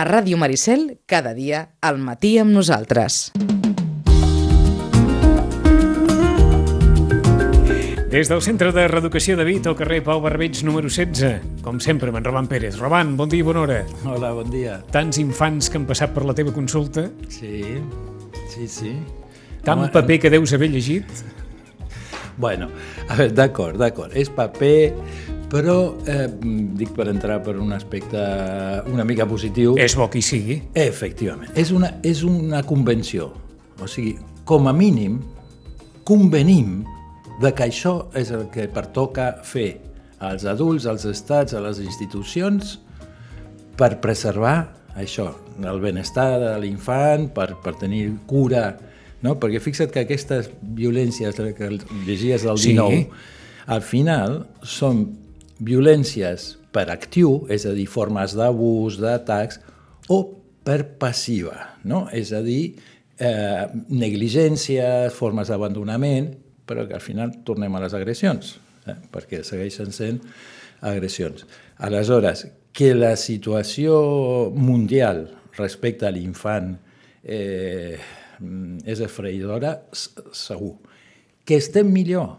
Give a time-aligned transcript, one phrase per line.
[0.00, 3.34] A Ràdio Maricel, cada dia, al matí amb nosaltres.
[8.08, 11.60] Des del Centre de Reeducació de Vit, al carrer Pau Barbeig, número 16.
[11.60, 12.78] Com sempre, amb en Roman Pérez.
[12.80, 13.82] Roman, bon dia i bona hora.
[14.08, 14.78] Hola, bon dia.
[14.88, 17.60] Tants infants que han passat per la teva consulta, Sí,
[18.54, 18.94] sí, sí.
[19.68, 21.04] tant Home, paper que deus haver llegit.
[22.40, 22.70] Bueno,
[23.06, 24.16] a veure, d'acord, d'acord.
[24.16, 24.94] És paper,
[25.50, 26.28] però eh,
[26.78, 28.20] dic per entrar per un aspecte
[28.90, 29.74] una mica positiu.
[29.80, 30.60] És bo que hi sigui.
[30.78, 31.50] Efectivament.
[31.58, 33.32] És una, és una convenció.
[33.82, 34.14] O sigui,
[34.46, 35.18] com a mínim,
[36.06, 36.84] convenim
[37.40, 39.80] de que això és el que pertoca fer
[40.20, 42.76] als adults, als estats, a les institucions,
[43.80, 45.30] per preservar això,
[45.64, 48.74] el benestar de l'infant, per, per tenir cura,
[49.24, 49.36] no?
[49.40, 51.70] Perquè fixa't que aquestes violències que
[52.04, 52.74] llegies del Sí.
[52.76, 53.08] 19,
[53.66, 55.06] al final són
[55.60, 59.60] violències per actiu, és a dir, formes d'abús, d'atacs,
[60.10, 60.20] o
[60.64, 61.56] per passiva,
[61.88, 62.06] no?
[62.12, 62.76] és a dir,
[63.20, 66.32] eh, negligències, formes d'abandonament,
[66.66, 68.96] però que al final tornem a les agressions, eh?
[69.12, 70.20] perquè segueixen sent
[70.86, 71.46] agressions.
[71.82, 75.26] Aleshores, que la situació mundial
[75.58, 76.76] respecte a l'infant
[77.24, 77.98] eh,
[78.88, 80.76] és esfreïdora, segur.
[81.44, 82.36] Que estem millor,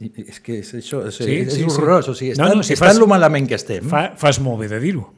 [0.00, 1.66] és que és això, és, Sí, sí, és sí, sí.
[1.70, 4.38] horrorós, o sigui, No, estan, no, si estan fas- lo malament que estem, Fa, fas
[4.40, 5.08] molt bé de dir-ho,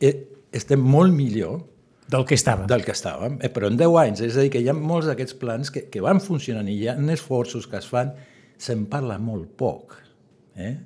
[0.00, 1.60] eh, estem molt millor
[2.08, 2.66] del que estava.
[2.66, 5.06] del que estàvem, eh, però en 10 anys, és a dir, que hi ha molts
[5.06, 8.12] d'aquests plans que, que van funcionant i hi ha esforços que es fan,
[8.58, 9.94] se'n parla molt poc.
[10.56, 10.76] Eh?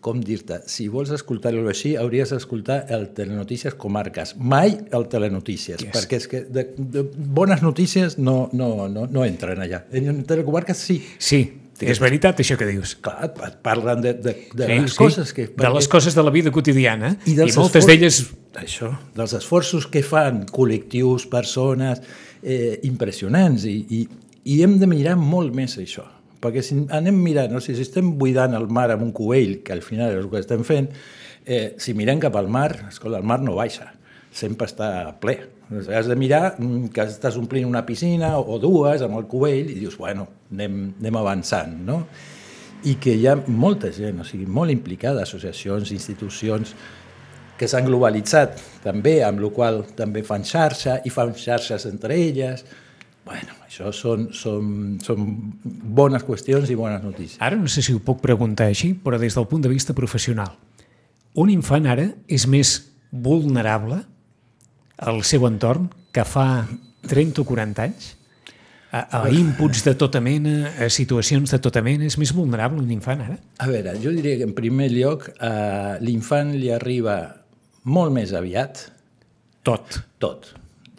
[0.00, 5.94] Com dir-te, si vols escoltar-lo així, hauries d'escoltar el Telenotícies Comarques, mai el Telenotícies, Yes.
[5.94, 9.84] perquè és que de, de bones notícies no, no, no, no entren allà.
[9.92, 12.94] En Telecomarques sí, Sí, és veritat això que dius.
[13.02, 15.46] clar, et- parlen de, de, de Sí, les sí, coses que...
[15.56, 18.20] De les coses de la vida quotidiana I i, moltes d'elles
[18.54, 22.00] Això, dels esforços que fan col·lectius, persones,
[22.42, 24.04] eh, impressionants, i, i,
[24.44, 26.04] i hem de mirar molt més això.
[26.44, 27.58] Perquè si anem mirant, no?
[27.64, 30.62] si estem buidant el mar amb un cubell, que al final és el que estem
[30.62, 30.86] fent,
[31.46, 33.90] eh, si mirem cap al mar, escolta, el mar no baixa,
[34.30, 35.40] sempre està ple.
[35.72, 39.78] Has de mirar mm, que estàs omplint una piscina o dues amb el cubell i
[39.78, 42.02] dius, bueno, anem, anem avançant, no?
[42.84, 46.74] i que hi ha molta gent, o sigui, molt implicada, associacions, institucions,
[47.56, 52.64] que s'han globalitzat també, amb la qual també fan xarxa i fan xarxes entre elles.
[53.24, 55.22] bueno, això són, són, són
[55.64, 57.38] bones qüestions i bones notícies.
[57.40, 60.50] Ara no sé si ho puc preguntar així, però des del punt de vista professional.
[61.40, 62.74] Un infant ara és més
[63.10, 64.02] vulnerable
[64.98, 66.66] al seu entorn que fa
[67.10, 68.12] 30 o 40 anys?
[68.94, 72.92] A, a inputs de tota mena, a situacions de tota mena, és més vulnerable un
[72.94, 73.40] infant ara?
[73.58, 77.16] A veure, jo diria que en primer lloc a l'infant li arriba
[77.90, 78.84] molt més aviat
[79.64, 79.98] Tot.
[80.20, 80.46] tot.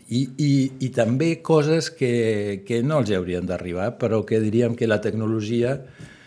[0.10, 0.52] I, i,
[0.86, 5.78] i també coses que, que no els haurien d'arribar, però que diríem que la tecnologia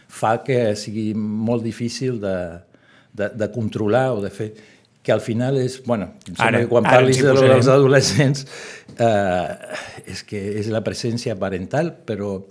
[0.09, 2.37] fa que sigui molt difícil de,
[3.13, 4.49] de, de controlar o de fer
[5.03, 8.45] que al final és, bueno, Ara- quan ara parlis de dels adolescents
[8.99, 9.55] eh,
[10.11, 12.43] és que és la presència parental, però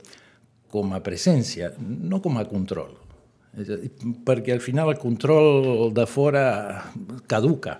[0.71, 2.95] com a presència, no com a control.
[3.57, 3.91] És a dir,
[4.25, 6.45] perquè al final el control de fora
[7.29, 7.77] caduca.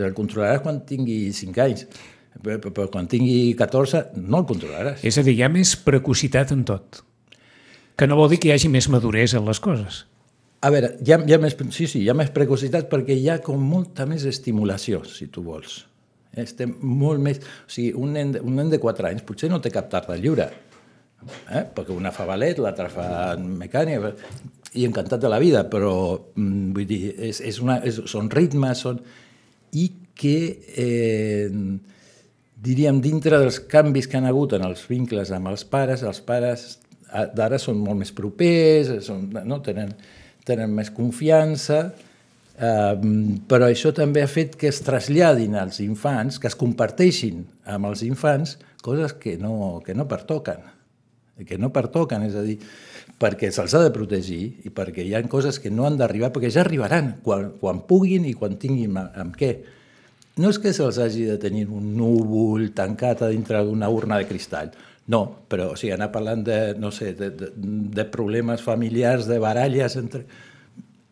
[0.00, 1.86] El controlaràs quan tingui 5 anys,
[2.40, 5.02] però quan tingui 14 no el controlaràs.
[5.04, 7.02] És a dir, hi ha més precocitat en tot.
[7.98, 10.04] Que no vol dir que hi hagi més maduresa en les coses.
[10.60, 13.30] A veure, hi ha, hi ha més, sí, sí, hi ha més precocitat perquè hi
[13.32, 15.78] ha com molta més estimulació, si tu vols.
[16.36, 17.40] Estem molt més...
[17.40, 20.50] O sigui, un nen, un nen de 4 anys potser no té cap tarda lliure,
[21.48, 21.64] eh?
[21.74, 23.08] perquè una fa ballet, l'altra fa
[23.40, 24.12] mecànica,
[24.76, 25.94] i encantat de la vida, però
[26.36, 27.00] mm, vull dir,
[27.30, 29.00] és, és una, és, són ritmes, són...
[29.80, 29.88] i
[30.20, 30.36] que,
[30.76, 31.48] eh,
[32.60, 36.66] diríem, dintre dels canvis que han hagut en els vincles amb els pares, els pares
[37.34, 39.58] d'ara són molt més propers, són, no?
[39.64, 39.94] tenen,
[40.48, 41.80] tenen més confiança,
[42.56, 42.96] eh,
[43.50, 48.04] però això també ha fet que es traslladin als infants, que es comparteixin amb els
[48.06, 50.62] infants coses que no, que no pertoquen,
[51.46, 52.58] que no pertoquen, és a dir,
[53.20, 56.50] perquè se'ls ha de protegir i perquè hi ha coses que no han d'arribar, perquè
[56.52, 59.52] ja arribaran quan, quan puguin i quan tinguin amb què.
[60.40, 64.28] No és que se'ls hagi de tenir un núvol tancat a dintre d'una urna de
[64.30, 64.72] cristall,
[65.10, 65.20] no,
[65.50, 67.50] però o sigui, anar parlant de, no sé, de, de,
[67.96, 70.24] de problemes familiars, de baralles entre...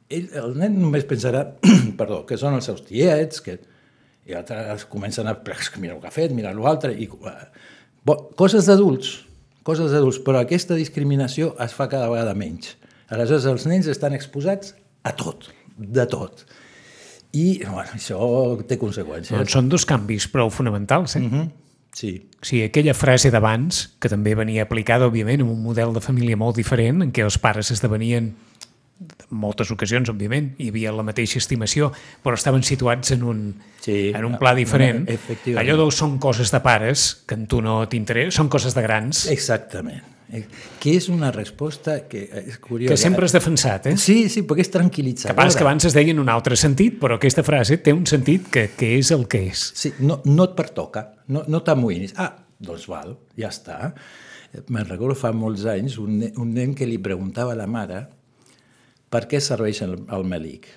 [0.08, 1.42] Ell, el nen només pensarà
[2.00, 3.58] perdó, que són els seus tiets, que,
[4.28, 5.34] i altres comencen a...
[5.42, 6.94] "Però és que mira el que ha fet, mira l'altre...
[6.94, 7.36] I, eh,
[8.06, 9.14] bo, coses d'adults,
[9.66, 12.76] coses d'adults, però aquesta discriminació es fa cada vegada menys.
[13.08, 14.74] Aleshores, els nens estan exposats
[15.08, 16.44] a tot, de tot.
[17.36, 18.18] I bueno, això
[18.68, 19.34] té conseqüències.
[19.36, 21.24] Doncs són dos canvis prou fonamentals, eh?
[21.24, 21.48] Mm -hmm.
[21.92, 26.02] Sí, O sigui, aquella frase d'abans, que també venia aplicada, òbviament, en un model de
[26.04, 28.28] família molt diferent, en què els pares esdevenien
[28.98, 31.90] en moltes ocasions, òbviament, hi havia la mateixa estimació,
[32.22, 33.42] però estaven situats en un,
[33.82, 35.06] Sí, en un pla diferent.
[35.58, 39.26] Allò del són coses de pares, que a tu no t'interessa, són coses de grans,
[39.30, 40.17] exactament.
[40.30, 40.42] Eh,
[40.78, 42.92] Que és una resposta que és curiosa.
[42.92, 43.96] que sempre has defensat, eh?
[43.96, 45.34] Sí, sí, perquè és tranquil·litzadora.
[45.36, 48.50] pas que abans es deia en un altre sentit, però aquesta frase té un sentit
[48.52, 49.62] que, que és el que és.
[49.74, 52.12] Sí, no, no et pertoca, no, no t'amoïnis.
[52.20, 53.94] Ah, doncs val, ja està.
[54.68, 58.06] Me'n recordo fa molts anys un, un nen que li preguntava a la mare
[59.08, 60.68] per què serveix el, el melic.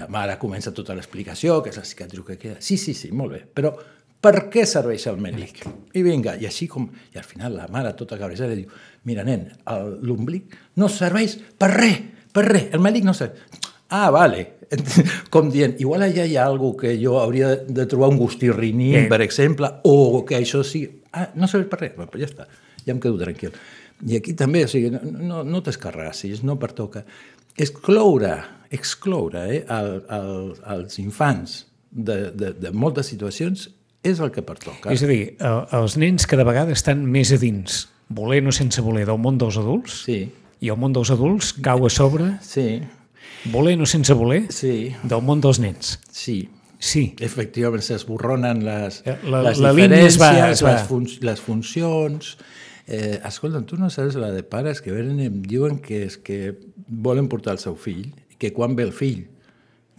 [0.00, 2.56] La mare comença tota l'explicació, que és la cicatriu que queda.
[2.60, 3.70] Sí, sí, sí, molt bé, però
[4.20, 5.62] per què serveix el melic?
[5.96, 6.88] I vinga, i així com...
[7.14, 8.68] I al final la mare, tota cabrejada, diu
[9.08, 9.46] mira, nen,
[10.04, 12.00] l'omblic no serveix per res,
[12.32, 13.40] per res, el melic no serveix.
[13.90, 14.44] Ah, vale.
[15.34, 19.06] Com dient, igual allà hi ha alguna que jo hauria de, trobar un gustirriní, Eh.
[19.10, 21.00] per exemple, o que això sigui...
[21.10, 22.46] Ah, no serveix per res, bueno, pues ja està,
[22.84, 23.56] ja em quedo tranquil.
[24.06, 27.02] I aquí també, o sigui, no, no, no t'escarrassis, no pertoca.
[27.60, 28.36] Excloure,
[28.70, 33.66] excloure eh, el, el, els infants de, de, de moltes situacions
[34.02, 34.92] és el que pertoca.
[34.92, 38.80] És a dir, eh, els nens cada vegada estan més a dins, voler o sense
[38.80, 40.30] voler, del món dels adults, Sí,
[40.60, 42.80] i el món dels adults cau a sobre, sí,
[43.52, 45.98] voler o sense voler, sí, del món dels nens.
[46.10, 46.48] sí.
[46.82, 50.82] Sí, Efectivament, s'esborronen les, Eh, la- les la línia es va- diferències, es va- les,
[50.88, 52.38] fun les funcions...
[52.88, 56.16] Eh, escolta, tu no saps la de pares que venen i em diuen que, és
[56.16, 56.56] que
[56.88, 59.26] volen portar el seu fill que quan ve el fill.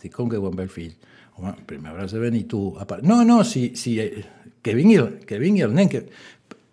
[0.01, 0.95] Dic, com que quan ve el fill?
[1.41, 2.61] Home, primer hauràs de venir tu.
[2.77, 3.03] A part.
[3.07, 4.21] No, no, si, si, eh,
[4.61, 5.89] que, vingui el, que vingui el nen.
[5.89, 6.05] Que...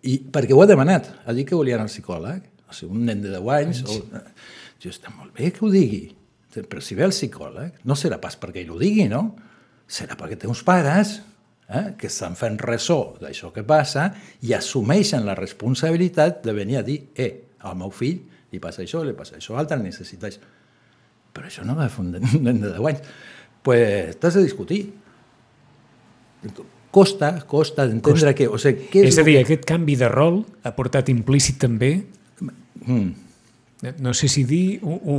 [0.05, 1.09] I, perquè ho ha demanat.
[1.25, 2.45] Ha dit que volien el psicòleg.
[2.69, 3.83] O sigui, un nen de 10 anys.
[3.89, 3.99] O...
[4.79, 6.05] Jo, està molt bé que ho digui.
[6.59, 9.25] Però si ve el psicòleg, no serà pas perquè ell ho digui, no?
[9.89, 11.17] Serà perquè té uns pares
[11.69, 14.11] eh, que estan fent ressò d'això que passa
[14.45, 17.33] i assumeixen la responsabilitat de venir a dir eh,
[17.65, 18.21] al meu fill
[18.53, 20.55] li passa això, li passa això, altre necessita això.
[21.37, 23.11] Però això no va fer un nen de 10 anys.
[23.63, 24.93] Pues t'has de discutir.
[26.91, 28.47] Costa, costa d'entendre que...
[28.49, 31.59] O sigui, què és a el dir, que- aquest canvi de rol ha portat implícit
[31.61, 32.07] també,
[32.89, 33.11] Mm,
[34.01, 35.17] no sé si dir, u, u,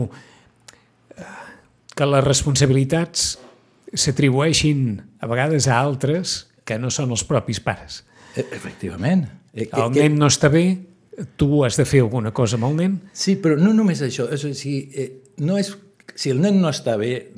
[1.93, 3.37] que les responsabilitats
[3.93, 8.05] s'atribueixin a vegades a altres que no són els propis pares.
[8.35, 9.27] e- efectivament.
[9.53, 10.79] Que- El que- nen no està bé,
[11.35, 14.31] tu has de fer alguna cosa amb el nen, Sí, però no només això.
[14.33, 15.75] És, a dir, eh, no és,
[16.15, 17.33] si el nen no està bé,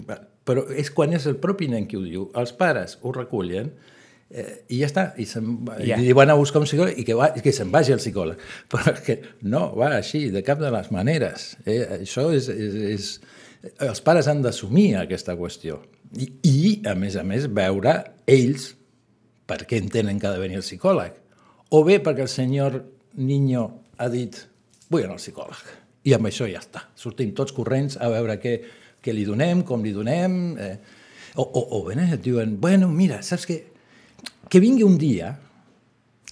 [0.52, 2.28] però és quan és el propi nen qui ho diu.
[2.36, 3.72] Els pares ho recullen
[4.28, 5.06] eh, i ja està.
[5.16, 5.26] I,
[5.68, 5.98] va, Ja.
[6.04, 8.44] i van a buscar un psicòleg i que, va, que se'n vagi el psicòleg.
[8.72, 9.18] Però és que
[9.48, 11.54] no va així, de cap de les maneres.
[11.66, 11.80] Eh?
[12.02, 13.10] Això és, és, és...
[13.86, 15.80] Els pares han d'assumir aquesta qüestió.
[16.18, 17.94] I, I, a més a més, veure
[18.28, 18.72] ells
[19.48, 21.14] per què entenen que ha de venir el psicòleg.
[21.72, 22.82] O bé perquè el senyor
[23.22, 23.64] Niño
[24.02, 24.36] ha dit
[24.92, 25.62] vull anar al psicòleg.
[26.10, 26.88] I amb això ja està.
[26.98, 28.56] Sortim tots corrents a veure què,
[29.02, 30.42] què li donem, com li donem...
[30.58, 30.76] Eh,
[31.40, 33.56] o, o, o bé et diuen, bueno, mira, saps què?
[34.52, 35.30] Que vingui un dia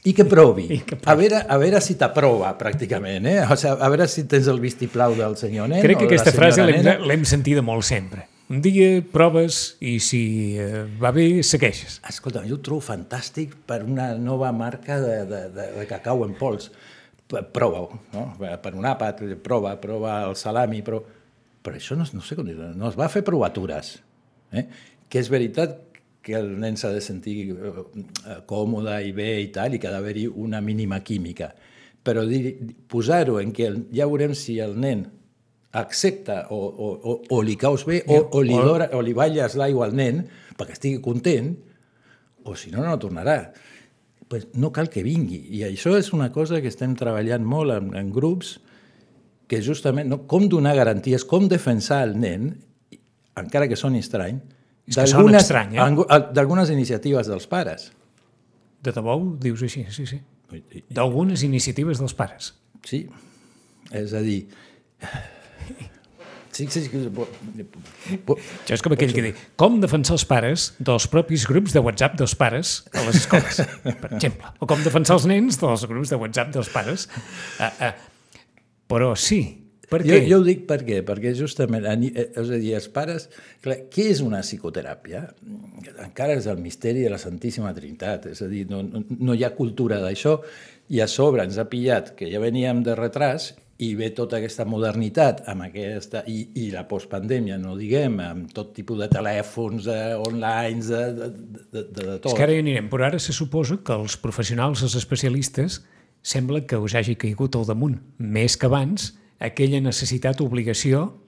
[0.03, 0.65] i que provi.
[0.75, 1.11] I que provi.
[1.11, 3.27] A veure, a veure si t'aprova, pràcticament.
[3.27, 3.37] Eh?
[3.45, 6.67] O sigui, a veure si tens el vistiplau del senyor nen Crec que aquesta frase
[6.67, 8.27] l'hem sentida molt sempre.
[8.49, 10.21] Un dia proves i si
[10.57, 11.99] eh, va bé, segueixes.
[12.09, 16.33] Escolta, jo ho trobo fantàstic per una nova marca de, de, de, de cacau en
[16.39, 16.71] pols.
[17.29, 18.23] Prova-ho, no?
[18.41, 21.03] Per un àpat, prova, prova el salami, però...
[21.63, 23.97] Però això no, no sé com dir no es va fer provatures.
[24.55, 24.65] Eh?
[25.09, 25.77] Que és veritat
[26.25, 29.89] que el nen s'ha de sentir eh, eh, còmode i bé i tal, i que
[29.89, 31.51] ha d'haver-hi una mínima química.
[32.05, 32.23] Però
[32.91, 35.05] posar-ho en què el, ja veurem si el nen
[35.79, 39.53] accepta o, o, o, o li caus bé o, o, li, dora, o li balles
[39.59, 40.23] l'aigua al nen
[40.57, 41.53] perquè estigui content,
[42.43, 43.53] o si no, no tornarà.
[44.29, 45.39] Pues no cal que vingui.
[45.57, 48.57] I això és una cosa que estem treballant molt en, en grups,
[49.49, 52.51] que justament no, com donar garanties, com defensar el nen,
[53.39, 54.37] encara que soni estrany,
[54.89, 56.75] d'algunes eh?
[56.75, 57.89] iniciatives dels pares.
[58.85, 60.21] De debò ho dius així, sí, sí.
[60.93, 62.53] D'algunes iniciatives dels pares.
[62.85, 63.03] Sí,
[63.91, 64.43] és a dir...
[66.51, 71.45] Sí, sí, sí, Això és com aquell que diu, com defensar els pares dels propis
[71.47, 74.49] grups de WhatsApp dels pares a les escoles, per exemple.
[74.59, 77.05] O com defensar els nens dels grups de WhatsApp dels pares.
[77.61, 78.18] Uh, uh,
[78.89, 79.41] però sí,
[79.89, 80.25] per jo, què?
[80.29, 80.99] jo ho dic per què?
[81.05, 83.27] Perquè justament, eh, és a dir, els pares...
[83.63, 85.23] Clar, què és una psicoteràpia?
[86.05, 89.55] Encara és el misteri de la Santíssima Trinitat, és a dir, no, no, hi ha
[89.57, 90.37] cultura d'això,
[90.93, 94.65] i a sobre ens ha pillat que ja veníem de retras i ve tota aquesta
[94.67, 100.17] modernitat amb aquesta, i, i la postpandèmia, no diguem, amb tot tipus de telèfons, eh,
[100.19, 102.33] online, de, de, de, de, de tot.
[102.33, 105.79] És que ara hi anirem, però ara se suposa que els professionals, els especialistes,
[106.21, 111.21] sembla que us hagi caigut al damunt, més que abans, aquella necessitat, obligació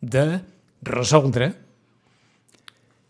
[0.00, 0.40] de
[0.82, 1.54] resoldre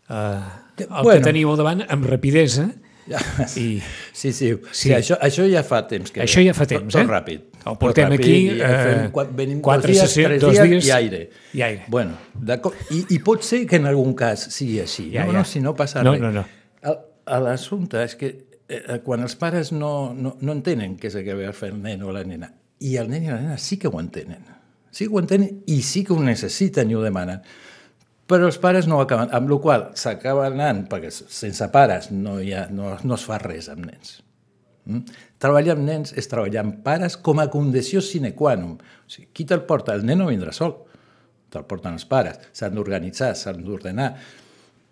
[0.09, 0.39] eh,
[0.77, 1.19] el Bueno.
[1.19, 2.69] que teniu al davant amb rapidesa
[3.55, 3.79] i
[4.11, 4.49] Sí, sí, sí.
[4.71, 4.89] Sí.
[4.91, 6.11] això, això ja fa temps.
[6.11, 7.05] Que Això ja fa temps, tot, eh?
[7.05, 7.43] Tot ràpid.
[7.67, 10.55] El portem tot ràpid, aquí, i eh, fem venim quatre dos dies, sessions- tres dos
[10.57, 11.21] dies, dies i aire.
[11.53, 11.85] i aire.
[11.87, 12.17] Bueno.
[12.91, 15.09] I, I pot ser que en algun cas sigui així.
[15.13, 15.39] Ja, no, ja.
[15.39, 16.21] no, si no passa No, res.
[16.21, 16.45] no, no.
[17.27, 18.33] L'assumpte és que
[18.67, 21.71] eh, quan els pares no, no, no entenen què és el que ve a fer
[21.73, 22.51] el nen o la nena,
[22.83, 24.45] i el nen i la nena sí que ho entenen.
[24.91, 27.41] Sí que ho entenen i sí que ho necessiten i ho demanen.
[28.27, 32.37] Però els pares no ho acaben, amb la qual s'acaba anant, perquè sense pares no,
[32.43, 34.17] hi ha, no, no es fa res amb nens.
[34.87, 35.19] Mm?
[35.39, 38.75] Treballar amb nens és treballar amb pares com a condició sine qua non.
[38.79, 39.95] O sigui, qui te'l porta?
[39.95, 40.75] El nen no vindrà sol.
[41.53, 42.39] Te'l porten els pares.
[42.55, 44.11] S'han d'organitzar, s'han d'ordenar.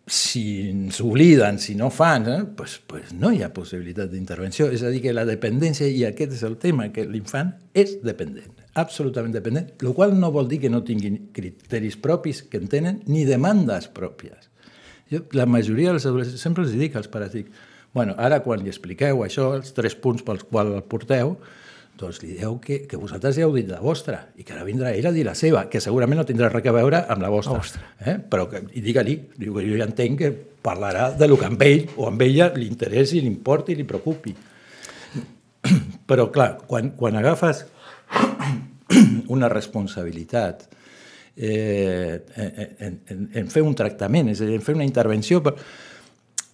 [0.06, 4.68] Si s'obliden, si no fan, eh, pues, pues no hi ha possibilitat d'intervenció.
[4.70, 8.54] És a dir, que la dependència, i aquest és el tema, que l'infant és dependent,
[8.78, 13.02] absolutament dependent, el qual no vol dir que no tinguin criteris propis que en tenen,
[13.10, 14.52] ni demandes pròpies.
[15.10, 17.50] Jo, la majoria dels adolescents, sempre els dic als pares, dic,
[17.96, 21.38] bueno, ara quan li expliqueu això, els tres punts pels quals el porteu,
[22.00, 24.92] doncs li dieu que, que vosaltres ja heu dit la vostra i que ara vindrà
[24.96, 27.82] ell a dir la seva, que segurament no tindrà res a veure amb la vostra.
[28.04, 28.18] Eh?
[28.20, 30.32] Però que, I digue-li, diu que jo ja entenc que
[30.66, 33.88] parlarà de lo que amb ell o amb ella li interessi, li importi i li
[33.88, 34.36] preocupi.
[36.10, 37.66] Però, clar, quan, quan agafes
[39.36, 40.68] una responsabilitat
[41.36, 45.58] eh, en, en, en fer un tractament, és a dir, en fer una intervenció, però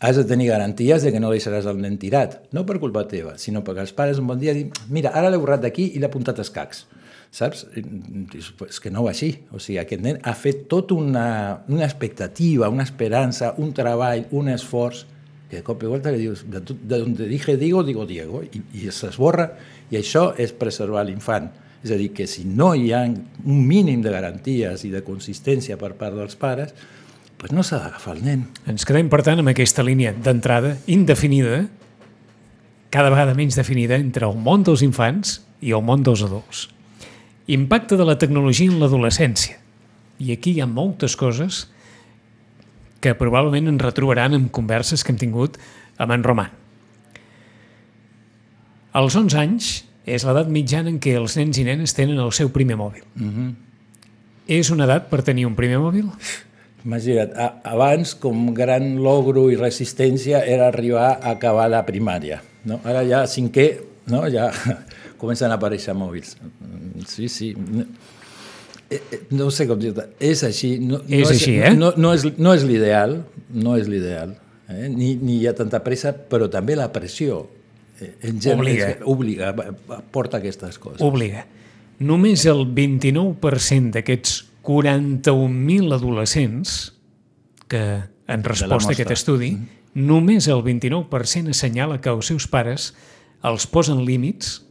[0.02, 3.36] has de tenir garanties de que no deixaràs el nen tirat, no per culpa teva,
[3.38, 6.10] sinó perquè els pares un bon dia diuen mira, ara l'he borrat d'aquí i l'he
[6.10, 6.88] apuntat als cacs,
[7.30, 7.68] saps?
[7.78, 11.26] És que no va així, o sigui, aquest nen ha fet tota una,
[11.70, 15.06] una expectativa, una esperança, un treball, un esforç,
[15.52, 18.64] que de cop i volta li dius, de, de donde dije digo, digo Diego, i,
[18.82, 19.52] i s'esborra,
[19.92, 21.52] i això és preservar l'infant.
[21.82, 25.78] És a dir, que si no hi ha un mínim de garanties i de consistència
[25.82, 26.74] per part dels pares,
[27.42, 28.44] doncs no s'ha d'agafar el nen.
[28.70, 31.64] Ens quedem, per tant, amb aquesta línia d'entrada indefinida,
[32.94, 36.68] cada vegada menys definida entre el món dels infants i el món dels adults.
[37.50, 39.58] Impacte de la tecnologia en l'adolescència.
[40.22, 41.66] I aquí hi ha moltes coses
[43.02, 45.58] que probablement ens retrobaran en converses que hem tingut
[45.98, 46.52] amb en Roman.
[48.94, 49.72] Als 11 anys
[50.06, 53.02] és l'edat mitjana en què els nens i nenes tenen el seu primer mòbil.
[53.16, 53.52] Mm -hmm.
[54.48, 56.12] És una edat per tenir un primer mòbil?
[56.86, 57.34] Imagina't,
[57.64, 62.40] abans com gran logro i resistència era arribar a acabar la primària.
[62.66, 62.80] No?
[62.86, 63.68] Ara ja cinquè,
[64.10, 64.24] no?
[64.34, 64.50] ja
[65.22, 66.36] comencen a aparèixer mòbils.
[67.08, 67.52] Sí, sí.
[67.56, 67.86] No,
[68.90, 70.76] eh, eh, no sé com dir-te, és així.
[70.82, 71.74] No, És no així, eh?
[71.78, 73.20] No, no és, no és l'ideal,
[73.54, 74.34] no és l'ideal.
[74.72, 74.88] Eh?
[74.90, 77.44] Ni, ni hi ha tanta pressa, però també la pressió
[78.02, 78.90] eh, en general, Obliga.
[78.96, 79.54] és- obliga,
[80.14, 81.02] porta aquestes coses.
[81.06, 81.46] Obliga.
[82.02, 86.94] Només el 29% d'aquests 41.000 adolescents
[87.68, 89.56] que, en resposta a aquest estudi,
[89.94, 92.92] només el 29% assenyala que els seus pares
[93.44, 94.62] els posen límits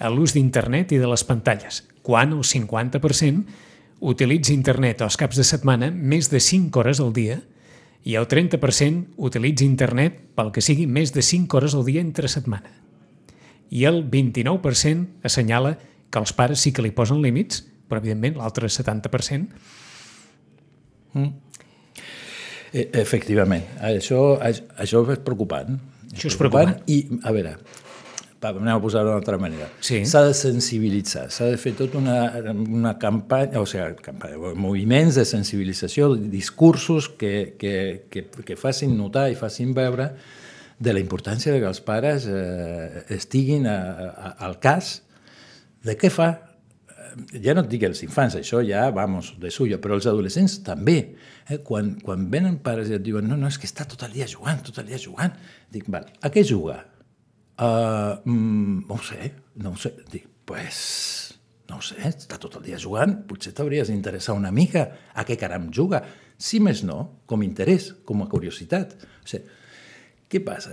[0.00, 3.44] a l'ús d'internet i de les pantalles, quan el 50%
[4.00, 7.40] utilitza internet als caps de setmana més de 5 hores al dia
[8.06, 12.28] i el 30% utilitza internet pel que sigui més de 5 hores al dia entre
[12.28, 12.70] setmana.
[13.70, 15.78] I el 29% assenyala
[16.10, 19.46] que els pares sí que li posen límits, però evidentment l'altre 70%
[22.76, 25.78] Eh, Efectivament, això, això, és preocupant.
[26.12, 26.74] Això és preocupant.
[26.92, 27.54] I, a veure,
[28.42, 29.68] va, anem a posar-ho d'una altra manera.
[29.80, 30.02] Sí.
[30.08, 32.18] S'ha de sensibilitzar, s'ha de fer tota una,
[32.52, 37.76] una campanya, o sigui, campanya, moviments de sensibilització, discursos que, que,
[38.12, 40.10] que, que facin notar i facin veure
[40.76, 43.78] de la importància de que els pares eh, estiguin a,
[44.12, 44.98] a, al cas
[45.86, 46.34] de què fa
[47.42, 50.98] ja no et dic els infants, això ja, vamos, de suyo, però els adolescents també.
[51.48, 51.60] Eh?
[51.64, 54.28] Quan, quan venen pares i et diuen no, no, és que està tot el dia
[54.30, 55.34] jugant, tot el dia jugant.
[55.72, 56.82] Dic, val, a què juga?
[57.56, 59.32] Uh, mm, no ho sé,
[59.64, 59.94] no ho sé.
[60.12, 60.78] Dic, pues,
[61.70, 65.38] no ho sé, està tot el dia jugant, potser t'hauries d'interessar una mica a què
[65.40, 66.04] caram juga.
[66.36, 68.92] Si més no, com a interès, com a curiositat.
[69.24, 69.56] O sigui,
[70.26, 70.72] què passa?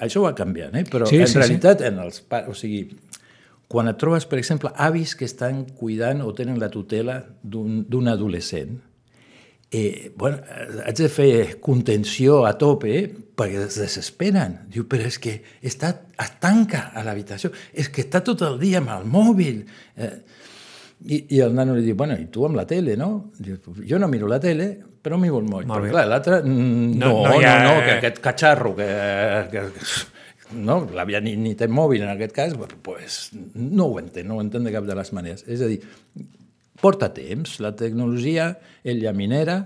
[0.00, 0.86] Això va canviant, eh?
[0.88, 1.40] però Sí, en sí, sí.
[1.42, 2.86] realitat en els pares, o sigui,
[3.70, 8.80] quan et trobes, per exemple, avis que estan cuidant o tenen la tutela d'un adolescent,
[9.70, 13.04] eh, bueno, eh, haig de fer contenció a tope eh,
[13.40, 14.56] perquè es desesperen.
[14.74, 18.82] Diu, però és que està, es tanca a l'habitació, és que està tot el dia
[18.82, 19.62] amb el mòbil.
[19.96, 20.12] Eh,
[21.00, 23.30] I, I el nano li diu, bueno, i tu amb la tele, no?
[23.38, 23.56] Diu,
[23.88, 24.66] jo no miro la tele,
[25.00, 25.64] però miro el moll.
[25.64, 25.92] Molt Però bé.
[25.94, 28.88] clar, l'altre, mm, No, no, no no, ha- no, que aquest catxarro que,
[29.54, 29.62] que
[30.54, 30.82] no,
[31.22, 33.20] ni té mòbil en aquest cas, pues,
[33.54, 35.44] no ho entén, no ho entén de cap de les maneres.
[35.48, 35.80] És a dir,
[36.80, 38.54] porta temps, la tecnologia,
[38.84, 39.58] ell ja minera,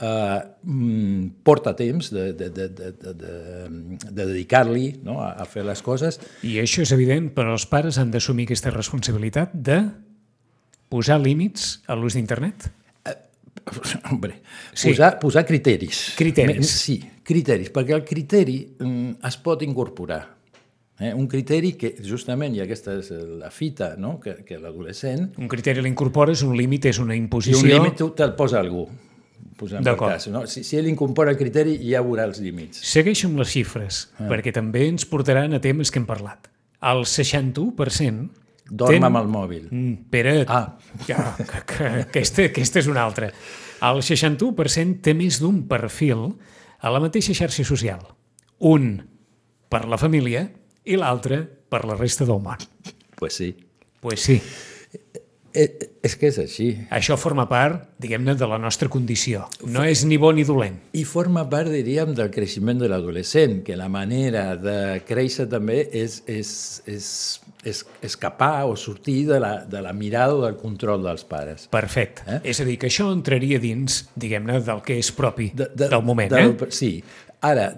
[0.00, 3.34] mm, porta temps de, de, de, de, de, de,
[4.08, 6.20] de dedicar-li no, a, a fer les coses.
[6.46, 9.82] I això és evident, però els pares han d'assumir aquesta responsabilitat de
[10.90, 12.70] posar límits a l'ús d'internet?
[14.10, 14.40] Hombre,
[14.72, 14.90] Sí.
[14.90, 16.14] posar, posar criteris.
[16.16, 16.68] Criteris.
[16.70, 20.22] Sí, criteris, perquè el criteri mm, es pot incorporar.
[21.00, 21.14] Eh?
[21.16, 23.08] Un criteri que, justament, i aquesta és
[23.40, 24.18] la fita, no?
[24.20, 27.62] que, que l'adolescent, Un criteri l'incorpores, un límit és una i imposició...
[27.62, 28.84] un límit te'l posa algú.
[29.60, 30.12] Per D'acord.
[30.14, 30.46] cas, no?
[30.48, 32.80] si, si ell incorpora el criteri, ja veurà els límits.
[32.88, 34.28] Segueixo amb les xifres, ah.
[34.28, 36.48] perquè també ens portaran a temes que hem parlat.
[36.80, 38.28] El 61%
[38.70, 39.68] Dorm amb el mòbil.
[39.70, 40.76] Mm, Pere, Ah.
[41.06, 43.32] que, que, que, aquesta, aquesta és una altra.
[43.82, 46.28] El 61% té més d'un perfil
[46.80, 48.00] a la mateixa xarxa social.
[48.60, 49.02] Un
[49.68, 50.46] per la família
[50.84, 52.58] i l'altre per la resta del món.
[53.16, 53.54] Pues sí.
[54.00, 54.40] Pues sí,
[55.52, 55.66] Eh,
[56.06, 56.66] és que és així.
[56.94, 59.48] això forma part, diguem-ne, de la nostra condició.
[59.66, 60.76] No és ni bo ni dolent.
[60.94, 66.20] I forma part, diríem, del creixement de l'adolescent, que la manera de créixer també és,
[66.30, 71.24] és, és, és escapar o sortir de la, de la mirada o del control dels
[71.28, 71.66] pares.
[71.68, 72.22] Perfecte.
[72.26, 72.40] Eh?
[72.54, 76.02] És a dir, que això entraria dins, diguem-ne, del que és propi De, de, del
[76.02, 76.30] moment.
[76.32, 76.70] del- eh?
[76.72, 76.92] Sí.
[77.40, 77.70] Ara,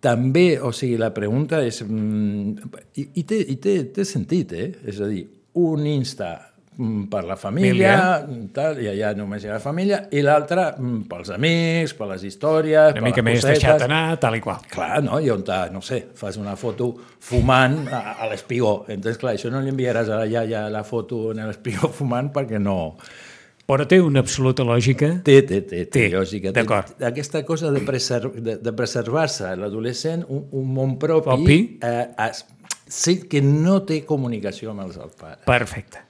[0.00, 1.82] també, o sigui, la pregunta és...
[1.84, 4.70] mm, I, i, té, i té, té sentit, eh?
[4.88, 5.26] És a dir,
[5.60, 6.51] un Insta
[7.12, 7.94] per la família,
[8.56, 12.22] tal, i allà només hi ha la família, i l'altre mm, pels amics, per les
[12.24, 14.62] històries, Una per mica més deixat anar, tal i qual.
[14.72, 15.18] Clar, no?
[15.20, 16.88] I on, t'ha- no sé, fas una foto
[17.20, 18.84] fumant a, a l'espigó.
[18.88, 22.58] Entonces, clar, això no li enviaràs a la iaia la foto en l'espigó fumant perquè
[22.62, 22.96] no...
[23.72, 26.50] Però té una absoluta lògica Té, té, té, té, Té, lògica.
[26.52, 26.96] D'acord.
[27.06, 31.58] Aquesta cosa de, preser de, de preservar-se l'adolescent un, un món propi, Propi.
[31.80, 32.42] Eh, es,
[32.90, 35.38] sí que no té comunicació amb els del pare.
[35.46, 36.02] Perfecte.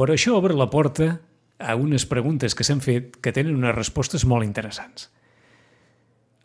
[0.00, 1.18] Però això obre la porta
[1.60, 5.10] a unes preguntes que s'han fet que tenen unes respostes molt interessants.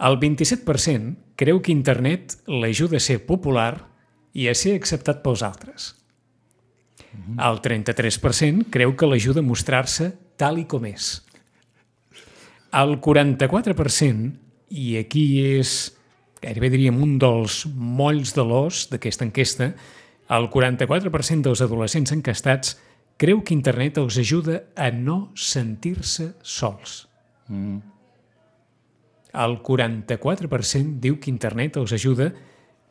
[0.03, 3.85] El 27% creu que internet l'ajuda a ser popular
[4.35, 5.93] i a ser acceptat pels altres.
[7.39, 11.21] El 33% creu que l'ajuda a mostrar-se tal i com és.
[12.75, 14.33] El 44%,
[14.75, 15.23] i aquí
[15.55, 15.93] és
[16.43, 19.71] gairebé diríem un dels molls de l'os d'aquesta enquesta,
[20.35, 22.75] el 44% dels adolescents encastats
[23.17, 27.08] creu que internet els ajuda a no sentir-se sols.
[27.47, 27.78] Mm.
[29.36, 32.34] El 44% diu que internet els ajuda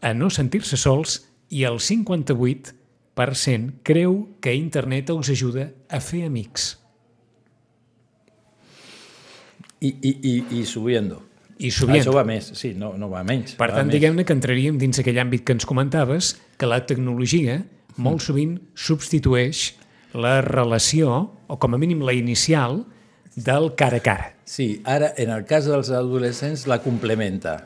[0.05, 6.79] a no sentir-se sols i el 58% creu que internet els ajuda a fer amics.
[9.81, 11.23] I, i, i, i subiendo.
[11.59, 12.11] I subiendo.
[12.11, 13.55] Això va més, sí, no, no va menys.
[13.61, 17.61] Per va tant, diguem-ne que entraríem dins aquell àmbit que ens comentaves, que la tecnologia
[17.97, 19.75] molt sovint substitueix
[20.15, 22.85] la relació, o com a mínim la inicial,
[23.35, 24.31] del cara a cara.
[24.47, 27.57] Sí, ara, en el cas dels adolescents, la complementa.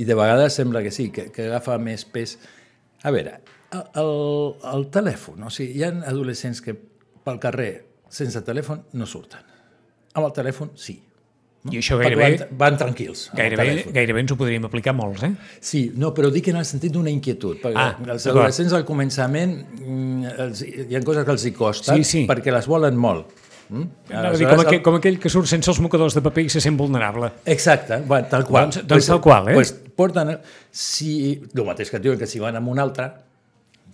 [0.00, 2.38] I de vegades sembla que sí, que, que agafa més pes.
[3.04, 3.38] A veure,
[3.76, 4.12] el, el,
[4.72, 6.74] el telèfon, o sigui, hi ha adolescents que
[7.22, 7.72] pel carrer
[8.12, 9.44] sense telèfon no surten.
[10.12, 10.98] Amb el telèfon, sí.
[11.70, 13.28] I això gairebé, Van, van tranquils.
[13.38, 15.30] gairebé, gairebé ens ho podríem aplicar molts, eh?
[15.62, 19.52] Sí, no, però dic en el sentit d'una inquietud, perquè Ah, els adolescents al començament
[19.78, 22.24] mm, els, hi ha coses que els hi costen Sí, sí.
[22.26, 23.30] perquè les volen molt.
[23.72, 23.86] Mm?
[24.10, 26.48] Anava a dir, com, aquell, com aquell que surt sense els mocadors de paper i
[26.52, 27.30] se sent vulnerable.
[27.46, 28.66] Exacte, bueno, tal qual.
[28.66, 29.54] Doncs- doncs tal qual, eh?
[29.54, 30.34] Pues porten,
[30.70, 33.06] si, el mateix que et diuen que si van amb un altre,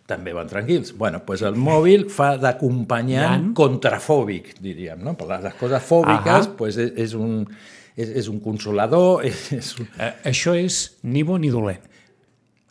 [0.08, 0.94] també van tranquils.
[0.96, 5.14] Bueno, pues el mòbil fa d'acompanyant contrafòbic, diríem, no?
[5.18, 6.56] Per les coses fòbiques, Ahà.
[6.56, 7.42] pues és, és, un,
[7.94, 9.90] és, és un consolador, és, és un...
[10.00, 11.84] Eh, això és ni bo ni dolent.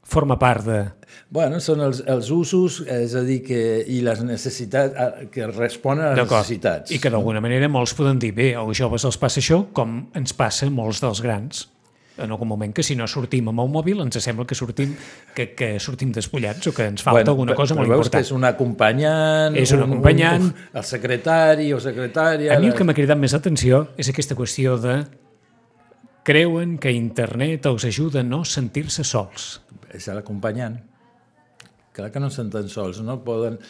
[0.07, 0.79] Forma part de...
[1.29, 6.13] Bueno, són els, els usos, és a dir, que, i les necessitats, que responen a
[6.15, 6.93] les necessitats.
[6.95, 10.33] I que d'alguna manera molts poden dir, bé, als joves els passa això, com ens
[10.37, 11.67] passa molts dels grans.
[12.17, 14.95] En algun moment que si no sortim amb el mòbil ens sembla que sortim,
[15.35, 18.17] que, que sortim despullats o que ens falta alguna però- cosa però molt veus important.
[18.17, 19.59] que és un acompanyant...
[19.61, 20.47] És un acompanyant.
[20.47, 22.55] Un, el secretari o secretària...
[22.55, 24.97] A mi el que m'ha cridat més atenció és aquesta qüestió de
[26.27, 29.61] creuen que internet els ajuda a no sentir-se sols.
[29.93, 30.81] És l'acompanyant.
[31.95, 33.61] Clar que no se senten sols, no poden...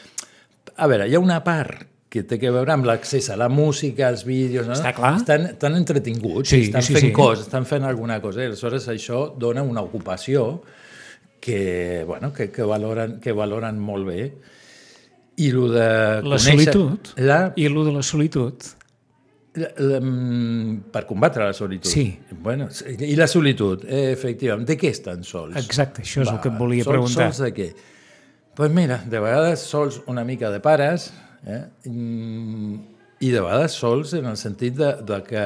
[0.77, 4.07] A veure, hi ha una part que té que veure amb l'accés a la música,
[4.07, 4.67] als vídeos...
[4.69, 4.73] No?
[4.77, 5.17] Està clar.
[5.19, 7.11] Estan, estan entretinguts, Sí, estan sí, fent sí.
[7.15, 8.41] coses, estan fent alguna cosa.
[8.45, 10.61] I aleshores això dona una ocupació
[11.41, 14.21] que, bueno, que, que, valoren, que valoren molt bé.
[15.37, 15.83] I lo de
[16.23, 17.11] La conèixer- solitud.
[17.17, 18.53] La, I el de la solitud.
[19.57, 21.89] la, la, mm, per combatre la solitud.
[21.89, 22.19] Sí.
[22.31, 24.67] Bueno, I la solitud, eh, efectivament.
[24.69, 25.55] De què estan sols?
[25.57, 27.29] Exacte, això és el que et Va, volia sols, preguntar.
[27.33, 27.67] Sols de què?
[27.73, 31.11] Doncs pues mira, de vegades sols una mica de pares
[31.45, 31.63] eh?
[31.89, 32.77] Mm,
[33.19, 35.43] i de vegades sols en el sentit de, de, que,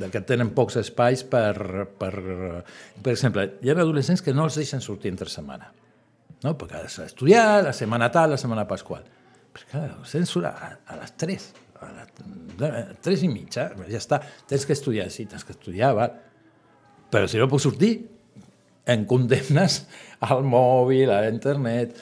[0.00, 2.12] de que tenen pocs espais per, per...
[3.02, 5.70] Per exemple, hi ha adolescents que no els deixen sortir entre setmana,
[6.44, 6.54] no?
[6.60, 9.06] perquè has d'estudiar la setmana tal, la setmana pasqual.
[9.52, 11.48] Però clar, l'adolescent surt a, a les 3,
[11.80, 16.18] a les 3 i mitja, ja està, tens que estudiar, sí, tens que estudiar, val?
[17.12, 17.94] però si no puc sortir,
[18.92, 19.84] em condemnes
[20.28, 21.96] al mòbil, a internet...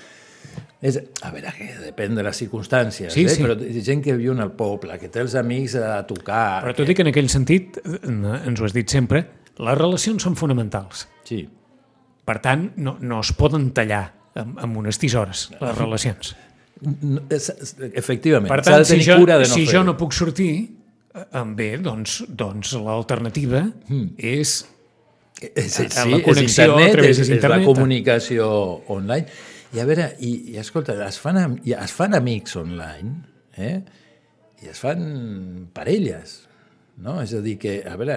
[0.82, 3.32] És, a veure, que depèn de les circumstàncies, Sí, eh?
[3.34, 3.42] sí.
[3.44, 3.52] però
[3.84, 6.62] gent que viu en el poble, que té els amics a tocar...
[6.64, 7.98] Però tot i que en aquell sentit, eh,
[8.48, 9.26] ens ho has dit sempre,
[9.60, 11.06] les relacions són fonamentals.
[11.28, 11.42] Sí,
[12.30, 14.04] Per tant, no, no es poden tallar
[14.38, 16.34] amb, amb unes tisores, les relacions.
[16.80, 19.82] No, és, és, efectivament, Per tant, de si jo, cura de no si fer jo
[19.84, 20.52] no puc sortir,
[21.12, 23.64] eh, bé, doncs, doncs l'alternativa
[24.16, 24.60] és
[25.40, 27.66] És, a- a sí, la és connexió a internet, través és, és la d'internet.
[27.66, 28.48] comunicació
[28.92, 29.26] online.
[29.70, 33.20] I a veure, i, i escolta, es fan, es fan amics online,
[33.56, 33.76] eh?
[34.60, 36.40] i es fan parelles,
[37.00, 37.20] no?
[37.22, 38.16] És a dir, que, a veure,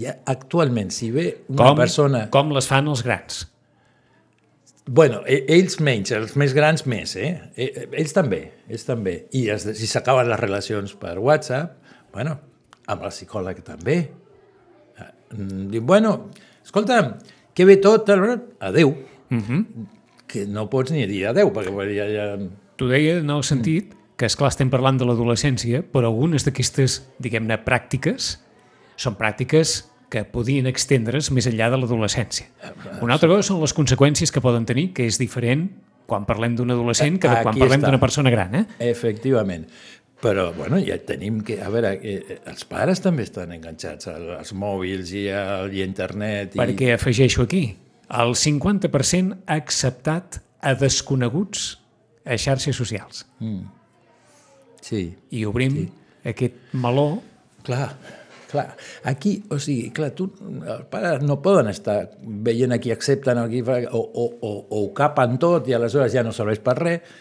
[0.00, 2.26] ja actualment, si ve una com, persona...
[2.34, 3.44] com les fan els grans.
[4.90, 7.30] Bueno, e- ells menys, els més grans més, eh?
[7.54, 9.14] E- Ells també, ells també.
[9.38, 11.78] I es, si s'acaben les relacions per WhatsApp,
[12.12, 12.34] bueno,
[12.90, 14.00] amb el psicòleg també.
[14.98, 15.10] Eh,
[15.70, 16.16] Diu, bueno,
[16.64, 16.98] escolta,
[17.54, 18.90] que bé tot, adeu.
[19.30, 19.64] Uh -huh.
[20.32, 22.08] Que no pots ni dir adeu, perquè ja...
[22.08, 22.26] ja...
[22.80, 27.00] T'ho deia en el sentit que, és clar estem parlant de l'adolescència, però algunes d'aquestes,
[27.22, 28.36] diguem-ne, pràctiques
[28.96, 32.48] són pràctiques que podien extendre's més enllà de l'adolescència.
[33.00, 35.70] Una altra cosa són les conseqüències que poden tenir, que és diferent
[36.08, 38.54] quan parlem d'un adolescent que de quan Aquí parlem d'una persona gran.
[38.58, 38.64] Eh?
[38.90, 39.64] Efectivament.
[40.22, 41.56] Però, bueno, ja tenim que...
[41.64, 45.86] A veure, eh, els pares també estan enganxats al- als mòbils i a, i a
[45.88, 46.54] internet.
[46.54, 46.60] I...
[46.60, 47.64] Perquè afegeixo aquí,
[48.12, 51.68] el 50% ha acceptat a desconeguts
[52.24, 53.24] a xarxes socials.
[54.82, 55.04] Sí.
[55.30, 55.86] I obrim sí.
[56.28, 57.22] aquest meló
[57.62, 57.94] Clar,
[58.50, 58.76] clar.
[59.04, 60.26] Aquí, o sigui, clar, tu,
[60.66, 65.38] els pares no poden estar veient aquí accepten aquí, o, o, o, o ho capen
[65.42, 67.12] tot i aleshores ja no serveix per res.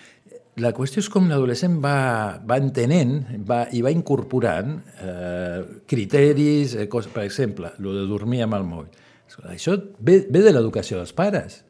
[0.62, 3.14] La qüestió és com l'adolescent va, va entenent
[3.48, 8.68] va, i va incorporant eh, criteris, eh, cos, per exemple, el de dormir amb el
[8.68, 8.90] mòbil.
[9.50, 11.62] Això ve, ve de l'educació dels pares.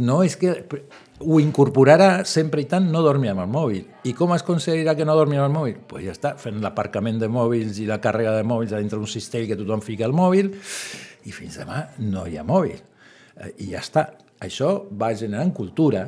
[0.00, 0.54] No és que
[1.20, 3.82] ho incorporarà sempre i tant no dormir amb el mòbil.
[4.08, 5.74] I com es aconseguirà que no dormi amb el mòbil?
[5.76, 9.10] Doncs pues ja està, fent l'aparcament de mòbils i la càrrega de mòbils dintre d'un
[9.10, 10.54] cistell que tothom fica el mòbil
[11.28, 12.80] i fins demà no hi ha mòbil.
[13.36, 14.08] Eh, I ja està.
[14.44, 16.06] Això va generant cultura,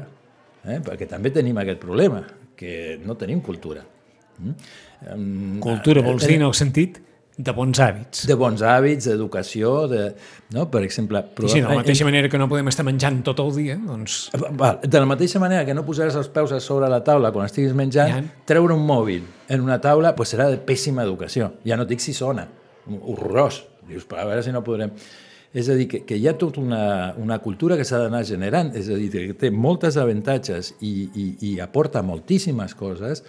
[0.64, 0.80] eh?
[0.84, 2.24] perquè també tenim aquest problema,
[2.56, 3.84] que no tenim cultura.
[4.40, 5.60] Mm?
[5.64, 6.98] Cultura Eh, vols eh, dir en el sentit
[7.36, 8.22] de bons hàbits.
[8.28, 10.02] De bons hàbits, d'educació, de,
[10.56, 10.66] no?
[10.72, 11.20] per exemple...
[11.20, 13.76] I sí, de la probablement- mateixa manera que no podem estar menjant tot el dia,
[13.76, 17.32] doncs Val, de la mateixa manera que no posaràs els peus a sobre la taula
[17.34, 18.22] quan estiguis menjant, Ja.
[18.48, 19.22] treure un mòbil
[19.52, 21.52] en una taula pues serà de pèssima educació.
[21.66, 22.48] Ja no dic si sona,
[22.88, 23.64] horrorós.
[23.86, 24.90] Dius, a veure si no podrem...
[25.56, 28.74] És a dir, que, que hi ha tota una, una cultura que s'ha d'anar generant,
[28.76, 33.22] és a dir, que té moltes avantatges i, i, i aporta moltíssimes coses,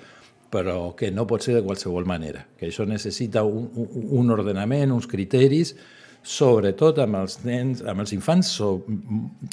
[0.51, 5.07] però que no pot ser de qualsevol manera, que això necessita un, un, ordenament, uns
[5.11, 5.73] criteris,
[6.27, 8.71] sobretot amb els nens, amb els infants, so,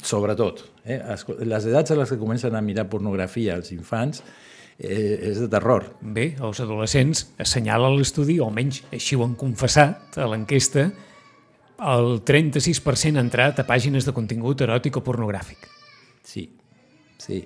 [0.03, 0.65] sobretot.
[0.83, 0.99] Eh?
[1.47, 4.23] Les edats a les que comencen a mirar pornografia als infants
[4.79, 5.87] eh, és de terror.
[6.01, 10.89] bé, els adolescents assenyala l'estudi, o almenys així ho han confessat a l'enquesta,
[11.75, 15.67] el 36% ha entrat a pàgines de contingut eròtic o pornogràfic.
[16.23, 16.47] Sí,
[17.19, 17.41] sí.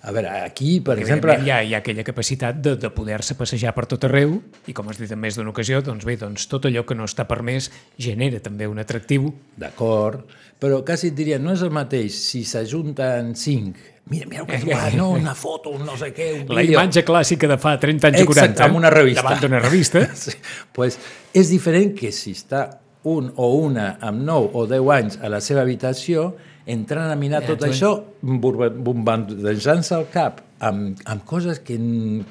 [0.00, 1.34] A veure, aquí, per Perquè, exemple...
[1.44, 4.88] Hi ha, hi ha aquella capacitat de, de poder-se passejar per tot arreu i, com
[4.88, 7.68] has dit en més d'una ocasió, doncs bé, doncs tot allò que no està permès
[8.00, 9.28] genera també un atractiu.
[9.60, 10.24] D'acord,
[10.60, 13.76] però quasi et diria, no és el mateix si s'ajunten cinc,
[14.08, 16.78] mira, mira que guai, no, una foto, un no sé què, un La vídeo...
[16.80, 19.26] imatge clàssica de fa 30 anys o Exacte, 40, amb una revista.
[19.28, 20.32] davant d'una revista, Sí.
[20.72, 20.96] Pues
[21.36, 22.70] és diferent que si està
[23.04, 26.30] un o una amb 9 o 10 anys a la seva habitació,
[26.66, 31.76] entrant a mirar Ja, tot això, bombardejant-se al cap amb, amb coses que,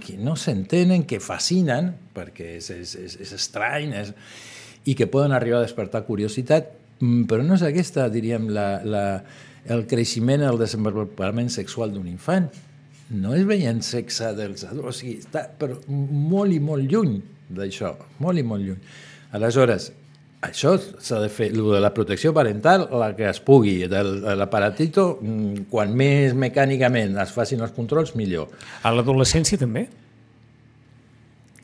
[0.04, 4.13] que no s'entenen, que fascinen, perquè és, és, és, és estrany, és,
[4.89, 6.70] i que poden arribar a despertar curiositat,
[7.02, 9.06] mm, però no és aquesta, diríem, la, la,
[9.74, 12.50] el creixement, el desenvolupament sexual d'un infant.
[13.10, 17.18] No és veient sexe dels adults, o sigui, està però molt i molt lluny
[17.50, 18.84] d'això, molt i molt lluny.
[19.34, 19.89] Aleshores,
[20.41, 25.17] Això s'ha de fer, de la protecció parental, la que es pugui, del, de l'aparatito,
[25.19, 28.47] mm, quan més mecànicament es facin els controls, millor.
[28.88, 29.89] A l'adolescència també?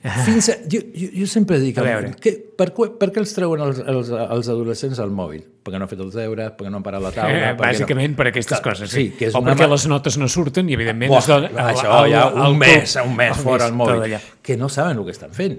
[0.05, 2.11] Fins a, jo, jo, jo sempre dic, A veure.
[2.21, 5.39] que, per, què- per què els treuen els, els, els adolescents al mòbil?
[5.65, 7.39] Perquè no han fet els deures, perquè no han parat la taula...
[7.47, 8.19] Eh, bàsicament no...
[8.19, 9.15] per aquestes Clar, coses, sí, sí.
[9.17, 11.49] que és o una perquè les notes no surten i, evidentment, Buah, es dona...
[11.71, 15.33] això, ja, un mes, un mes fora el mòbil, que no saben el que estan
[15.33, 15.57] fent.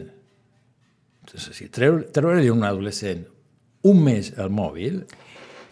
[1.26, 3.24] Entonces, si treure, treure-li a un adolescent
[3.86, 5.02] un mes al mòbil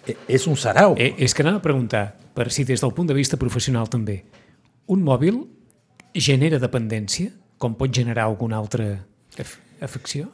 [0.07, 0.95] eh, és un sarau.
[0.99, 4.25] Eh, és que anava a preguntar, per si des del punt de vista professional també,
[4.91, 5.41] un mòbil
[6.15, 9.07] genera dependència, com pot generar alguna altra
[9.39, 10.29] af afecció?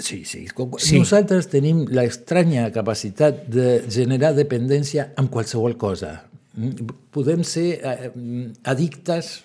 [0.00, 0.46] Sí, sí.
[0.54, 0.98] Com- Sí.
[0.98, 6.24] Nosaltres tenim l'estranya capacitat de generar dependència amb qualsevol cosa.
[6.54, 9.44] Mm, Podem ser eh, mm, addictes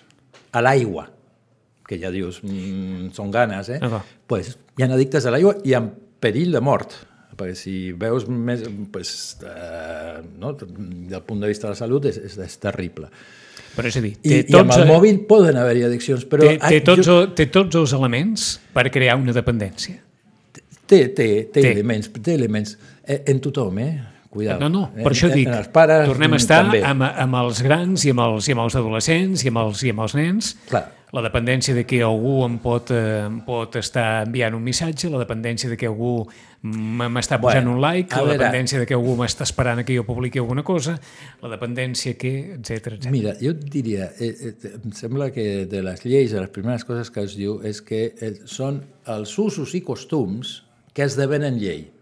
[0.52, 1.08] a l'aigua,
[1.88, 3.78] que ja dius, mm, són ganes, eh?
[3.84, 5.92] Ah, pues, hi ha addictes a l'aigua i amb
[6.24, 6.94] perill de mort,
[7.36, 8.62] perquè si veus més,
[8.94, 10.52] pues, eh, no?
[10.54, 13.08] del punt de vista de la salut és, és, és terrible.
[13.74, 16.46] Però és a dir, I, té, i amb tots, el mòbil poden haver-hi addiccions, però...
[16.46, 19.98] té, té, tots, jo- té tots els elements per crear una dependència.
[20.86, 21.28] Té, té, té,
[21.60, 21.70] Té.
[21.72, 22.76] elements, té elements.
[23.02, 23.92] Eh, en tothom, eh?
[24.34, 24.58] Cuidado.
[24.60, 26.82] No, no, per en, això dic, En els pares, tornem a mm, estar també.
[26.84, 29.94] amb, amb els grans i amb els, i amb els adolescents i amb els, i
[29.94, 30.52] amb els nens.
[30.68, 30.84] Clar.
[31.14, 35.20] La dependència de que algú em pot, eh, em pot estar enviant un missatge, la
[35.20, 36.24] dependència de que algú
[36.64, 38.38] m'està posant Bueno, un like, la veure.
[38.40, 40.96] dependència de que algú m'està esperant que jo publiqui alguna cosa,
[41.44, 43.12] la dependència que, etc etc.
[43.14, 46.82] Mira, jo et diria, eh, eh, em sembla que de les lleis, de les primeres
[46.88, 51.92] coses que es diu és que eh, són els usos i costums que esdevenen llei.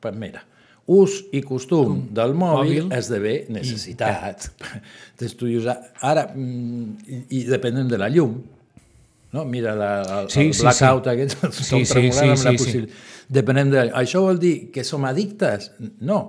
[0.00, 0.44] Pues mira,
[0.86, 4.50] ús i costum del mòbil, mòbil esdevé necessitat.
[4.62, 4.76] Ah,
[6.12, 8.36] ara, mm, i, i de la llum,
[9.32, 9.44] no?
[9.44, 9.90] Mira la,
[10.22, 11.10] el, Sí, el sí, blackout sí.
[11.10, 12.86] aquest, Sí, sí, sí, sí, amb la sí, sí.
[13.28, 13.86] Depenem de...
[13.98, 15.72] Això vol dir que som addictes?
[16.06, 16.20] No,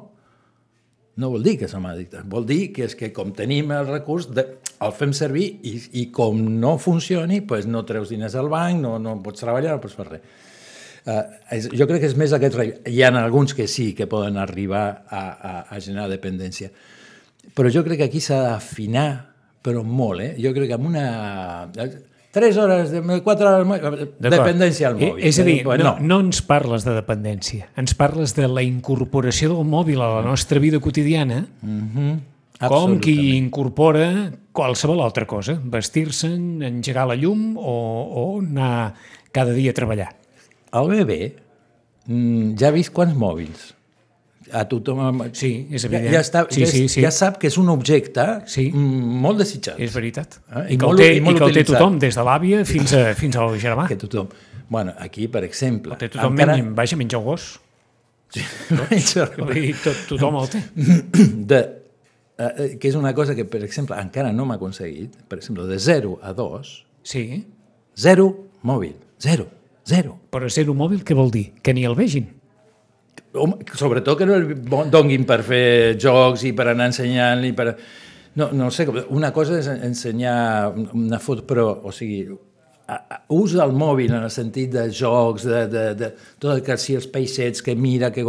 [1.17, 4.27] no vol dir que som addictes, vol dir que és que com tenim el recurs,
[4.33, 4.47] de,
[4.81, 8.97] el fem servir i, i com no funcioni, pues no treus diners al banc, no,
[9.01, 10.43] no pots treballar, no pots fer res.
[11.07, 11.21] Uh,
[11.55, 12.57] és, jo crec que és més aquest...
[12.59, 16.67] re- Hi ha alguns que sí, que poden arribar a, a, a generar dependència.
[17.55, 19.07] Però jo crec que aquí s'ha d'afinar,
[19.63, 20.33] però molt, eh?
[20.43, 21.05] Jo crec que amb una...
[22.37, 22.91] 3 hores,
[23.23, 24.11] 4 hores, D'acord.
[24.19, 25.23] dependència al Eh, mòbil.
[25.25, 29.55] És a dir, Eh, no, no ens parles de dependència, ens parles de la incorporació
[29.55, 31.45] del mòbil a la nostra vida quotidiana
[32.67, 37.73] com qui incorpora qualsevol altra cosa, vestir-se'n, engegar la llum o,
[38.11, 38.93] o anar
[39.31, 40.11] cada dia a treballar.
[40.73, 41.19] El bebè
[42.07, 43.73] mm, ja ha vist quants mòbils.
[44.55, 45.25] A tothom...
[45.35, 46.13] Sí, és ja, evident.
[46.13, 47.01] ja, està, Sí, ja, sí, és- sí.
[47.03, 48.69] ja sap que és un objecte Sí.
[48.73, 49.79] mm, molt desitjat.
[49.79, 50.37] És veritat.
[50.49, 52.21] Ah, I, i que molt- té, i i molt que el té tothom, des de
[52.23, 53.87] l'àvia fins, a, fins al germà.
[53.91, 54.27] Que tothom...
[54.69, 55.93] Bueno, aquí, per exemple...
[55.93, 56.55] El té tothom, encara...
[56.57, 57.59] menja, vaja, menja el gos.
[58.89, 60.61] menja- Vull dir, tot, tothom el té.
[61.51, 61.59] de,
[62.37, 65.15] eh, eh, que és una cosa que, per exemple, encara no m'ha aconseguit.
[65.27, 66.73] Per exemple, de 0 a 2,
[67.07, 67.43] Sí,
[67.95, 68.25] 0
[68.67, 68.95] mòbil.
[69.23, 69.45] 0.
[69.87, 70.17] 0.
[70.31, 71.53] però ser un mòbil què vol dir?
[71.63, 72.27] Que ni el vegin.
[73.37, 77.71] Home, sobretot que no el donguin per fer jocs i per anar ensenyant i per...
[78.37, 82.27] No, no sé, una cosa és ensenyar una foto, però, o sigui,
[83.33, 86.95] ús del mòbil en el sentit de jocs, de, de, de tot el que si
[86.99, 88.25] els peixets, que mira, que...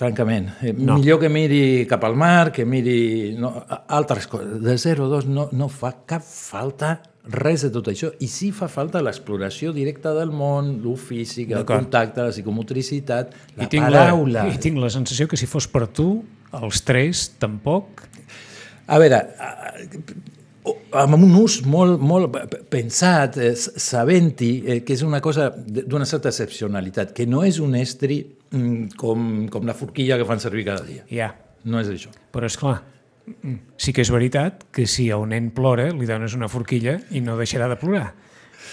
[0.00, 0.94] Francament, eh, No.
[0.96, 3.50] millor que miri cap al mar, que miri no,
[3.92, 4.62] altres coses.
[4.62, 6.94] De 0 a 2 no, no fa cap falta
[7.28, 8.10] res de tot això.
[8.20, 13.64] I sí fa falta l'exploració directa del món, el físic, el contacte, la psicomotricitat, la
[13.64, 14.46] I tinc paraula.
[14.46, 16.22] La, I tinc la sensació que si fos per tu,
[16.62, 18.06] els tres tampoc...
[18.90, 22.34] A veure, eh, amb un ús molt, molt
[22.72, 27.76] pensat, eh, sabent-hi, eh, que és una cosa d'una certa excepcionalitat, que no és un
[27.78, 28.18] estri
[28.50, 31.06] mm, com, com la forquilla que fan servir cada dia.
[31.10, 31.30] Ja,
[31.62, 32.08] No és això.
[32.32, 32.78] però és clar,
[33.80, 37.22] sí que és veritat que si a un nen plora li dones una forquilla i
[37.24, 38.12] no deixarà de plorar.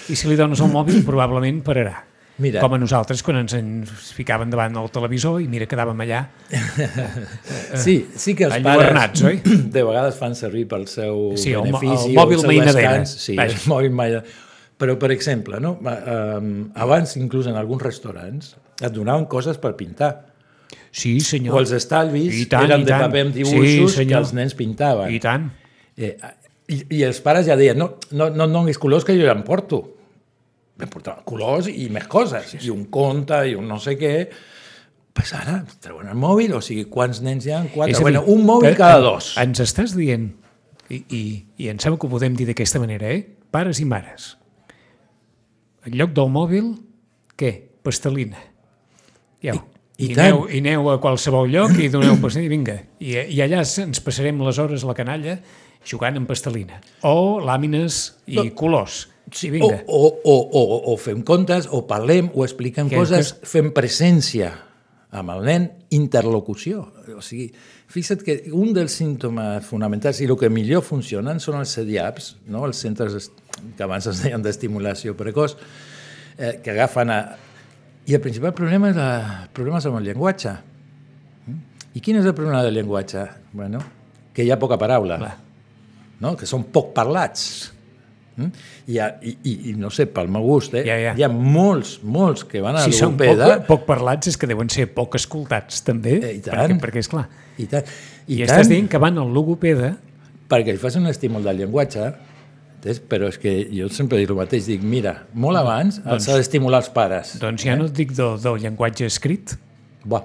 [0.10, 2.04] I si li dones el mòbil probablement pararà.
[2.38, 2.62] Mira.
[2.62, 6.20] Com a nosaltres quan ens ens ficaven davant del televisor i mira, quedàvem allà.
[7.74, 9.40] Sí, sí que els pares oi?
[9.74, 12.92] de vegades fan servir pel seu Sí, benefici el mòbil el seu mainadera.
[13.00, 13.16] descans.
[13.26, 13.58] Sí, Vaja.
[13.58, 14.44] el mòbil mainadera.
[14.78, 15.74] Però, per exemple, no?
[15.82, 20.27] um, abans, inclús en alguns restaurants, et donaven coses per pintar.
[20.98, 21.56] Sí, senyor.
[21.56, 23.04] O els estalvis I tant, eren i de tant.
[23.06, 24.24] paper amb Sí, dibuixos que senyor.
[24.24, 25.12] els nens pintaven.
[25.14, 25.50] I tant.
[25.98, 26.16] Eh,
[26.74, 29.36] i, I els pares ja deien, no, no, no et donis colors que jo ja
[29.38, 29.84] em porto.
[30.82, 34.16] Em portava colors i més coses, i un conte i un no sé què.
[35.18, 37.64] Pues ara treuen el mòbil, o sigui, quants nens hi ha?
[37.74, 37.94] Quatre.
[37.96, 39.32] Dir, bueno, un mòbil que- cada dos.
[39.42, 40.28] Ens estàs dient,
[40.94, 41.22] i, i,
[41.58, 43.24] i em sembla que ho podem dir d'aquesta manera, eh?
[43.50, 44.36] pares i mares,
[45.88, 46.68] en lloc del mòbil,
[47.40, 47.52] què?
[47.86, 48.38] Pastelina.
[49.42, 49.62] Ja, I,
[49.98, 50.54] I aneu, tant.
[50.54, 52.76] I aneu a qualsevol lloc i doneu per i vinga.
[53.00, 55.40] I, I allà ens passarem les hores a la canalla
[55.88, 56.82] jugant amb pastelina.
[57.08, 58.46] O làmines i No.
[58.56, 59.08] colors.
[59.34, 59.82] Sí, I o, vinga.
[59.88, 64.54] o, o, o, o fem contes, o parlem, o expliquem Que- coses, fem presència
[65.12, 66.86] amb el nen, interlocució.
[67.18, 67.50] O sigui,
[67.92, 72.66] fixa't que un dels símptomes fonamentals i el que millor funcionen són els CDAPs, no?
[72.68, 73.32] els centres
[73.76, 75.56] que abans es deien d'estimulació precoç,
[76.38, 77.20] eh, que agafen a...
[78.08, 79.48] I el principal problema és la...
[79.56, 80.54] problemes amb el llenguatge.
[81.48, 81.58] Mm?
[82.00, 83.26] I quin és el problema del llenguatge?
[83.52, 83.82] Bueno,
[84.34, 85.34] que hi ha poca paraula Clar.
[86.24, 86.36] no?
[86.40, 87.74] que són poc parlats.
[88.38, 88.52] Mm?
[88.94, 90.86] I, i, i, no sé, pel meu gust, eh?
[90.86, 91.14] Ja, ja.
[91.18, 94.70] hi ha molts, molts que van a Si són poc, poc parlats és que deuen
[94.72, 96.20] ser poc escoltats, també.
[96.22, 96.54] Eh, i tant.
[96.54, 97.26] perquè, perquè, és clar.
[97.58, 97.96] i tant,
[98.28, 99.96] I, i I estàs tant dient que van al logopeda
[100.48, 102.08] perquè li fas un estímul del llenguatge,
[102.78, 103.00] entens?
[103.10, 106.80] però és que jo sempre dic el mateix, dic, mira, molt abans Doncs- s'ha d'estimular
[106.84, 107.36] els pares.
[107.42, 109.58] Doncs ja no et dic del, del llenguatge escrit,
[110.08, 110.24] Buah,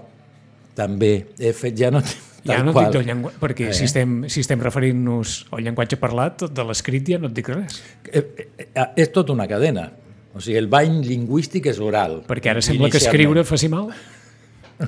[0.79, 2.01] també, he fet, ja no...
[2.47, 2.87] ja no et qual.
[2.87, 3.75] dic del llenguatge, perquè Eh.
[3.77, 7.81] si estem, si estem referint-nos al llenguatge parlat, de l'escrit ja no et dic res.
[8.11, 9.91] Eh, eh, eh, És tota una cadena.
[10.35, 12.23] O sigui, el bany lingüístic és oral.
[12.29, 13.91] Perquè ara sembla que escriure faci mal.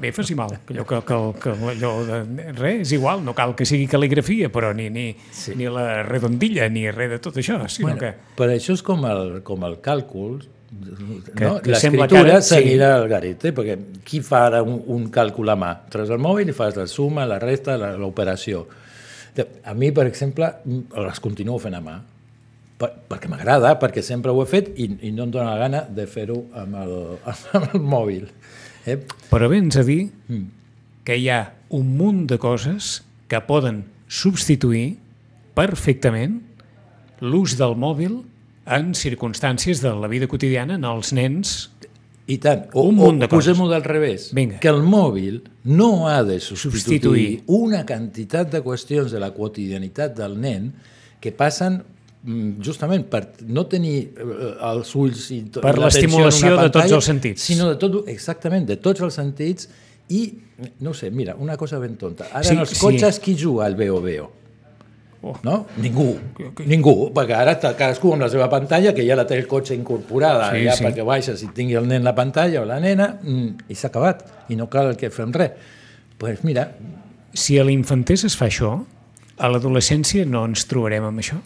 [0.01, 0.51] Bé, faci mal.
[0.71, 2.19] Allò, que, que, que allò de,
[2.57, 5.55] res, és igual, no cal que sigui cal·ligrafia, però ni, ni, sí.
[5.59, 8.13] ni la redondilla, ni res de tot això, sinó Bueno, que...
[8.39, 10.41] Per això és com el, com el càlcul,
[10.75, 11.61] Que- no?
[11.63, 12.73] l'escriptura ara- sí.
[12.83, 15.69] al garete, perquè qui fa ara un, un càlcul a mà?
[15.93, 18.65] Treus el mòbil i fas la suma, la resta, la- l'operació.
[19.65, 21.95] A mi, per exemple, les continuo fent a mà,
[22.79, 25.85] per, perquè m'agrada, perquè sempre ho he fet i, i no em dóna la gana
[25.95, 26.95] de fer-ho amb, el,
[27.55, 28.27] amb el mòbil.
[28.87, 28.99] Eh?
[29.31, 30.11] Però vens a dir
[31.05, 34.99] que hi ha un munt de coses que poden substituir
[35.57, 36.41] perfectament
[37.25, 38.19] l'ús del mòbil
[38.67, 41.71] en circumstàncies de la vida quotidiana en els nens.
[42.27, 42.67] I tant.
[42.73, 43.53] O, Un o munt de coses.
[43.53, 44.31] posem-ho del revés.
[44.37, 44.59] Vinga.
[44.61, 47.43] Que el mòbil no ha de substituir, Substituir.
[47.47, 50.71] una quantitat de qüestions de la quotidianitat del nen
[51.21, 51.94] que passen mm,
[52.65, 57.43] justament per no tenir eh, els ulls i Per l'estimulació de tots els sentits.
[57.51, 59.69] Sinó de tot, exactament, de tots els sentits
[60.09, 60.23] i,
[60.81, 62.31] no sé, mira, una cosa ben tonta.
[62.33, 62.81] Ara Sí, en els sí.
[62.81, 64.31] cotxes qui juga al Veo Veo?
[65.25, 65.39] Oh.
[65.43, 65.67] No?
[65.81, 66.19] Ningú.
[66.69, 69.73] Ningú, perquè ara està cadascú amb la seva pantalla, que ja la té el cotxe
[69.75, 70.85] incorporada, Sí, ja sí.
[70.85, 74.25] perquè baixes i tingui el nen la pantalla o la nena, mm, i s'ha acabat.
[74.53, 75.53] I no cal que fem res.
[75.53, 76.71] Doncs pues mira,
[77.35, 78.85] Si a l'infantès es fa això,
[79.39, 81.41] a l'adolescència no ens trobarem amb això.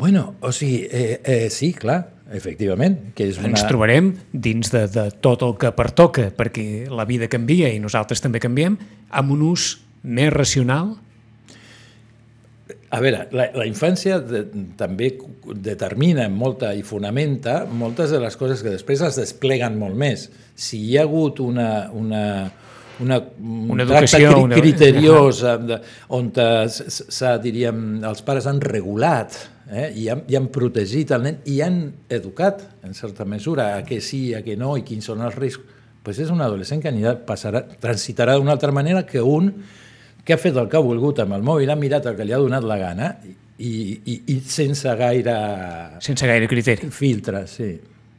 [0.00, 2.00] Bueno, o sigui, eh, eh, sí, clar,
[2.32, 3.50] efectivament, que és una...
[3.52, 8.22] Ens trobarem dins de, de tot el que pertoca, perquè la vida canvia i nosaltres
[8.24, 8.78] també canviem,
[9.10, 10.94] amb un ús més racional.
[12.90, 14.40] A veure, la, la infància de,
[14.78, 15.12] també
[15.62, 20.24] determina molta i fonamenta moltes de les coses que després es despleguen molt més.
[20.58, 22.24] Si hi ha hagut una, una,
[23.02, 25.78] una, un Una tracte educació, cri una- criteriós de-
[26.18, 29.38] on eh, diríem, els pares han regulat
[29.70, 33.84] eh, i, han, i han protegit el nen i han educat, en certa mesura, a
[33.86, 36.88] què sí, a què no i quins són els riscs, pues és un adolescent que
[36.90, 39.52] anirà, passarà, transitarà d'una altra manera que un
[40.24, 42.34] que ha fet el que ha volgut amb el mòbil, ha mirat el que li
[42.36, 43.12] ha donat la gana
[43.60, 45.36] i, i, i sense gaire
[46.00, 46.90] sense gaire criteri.
[46.94, 47.70] filtre, sí.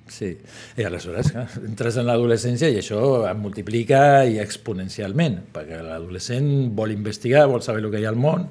[0.08, 0.32] sí.
[0.78, 7.48] I aleshores entres en l'adolescència i això es multiplica i exponencialment, perquè l'adolescent vol investigar,
[7.50, 8.50] vol saber el que hi ha al món,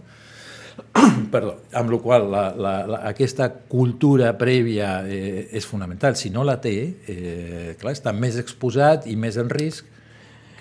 [1.35, 6.17] perdó, amb la qual la, la, la, aquesta cultura prèvia eh, és fonamental.
[6.17, 6.75] Si no la té,
[7.07, 9.87] eh, clar, està més exposat i més en risc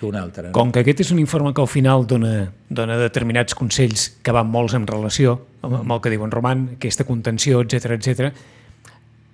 [0.00, 0.48] que un altre.
[0.48, 0.54] No?
[0.56, 4.48] Com que aquest és un informe que al final dona, dona determinats consells que van
[4.48, 8.32] molts en relació amb, amb el que diu en Roman, aquesta contenció, etc etc.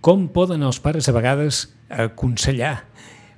[0.02, 2.80] com poden els pares a vegades aconsellar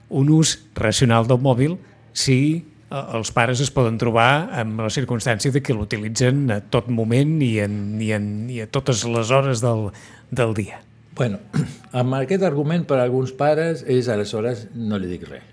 [0.08, 1.76] un ús racional del mòbil
[2.16, 7.36] si els pares es poden trobar amb la circumstància de que l'utilitzen a tot moment
[7.44, 9.90] i, en, i, en, i a totes les hores del,
[10.32, 10.80] del dia.
[11.18, 11.40] Bueno,
[12.00, 15.44] amb aquest argument per a alguns pares és aleshores no li dic res.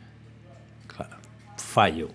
[0.94, 1.10] Clar,
[1.60, 2.12] fallo.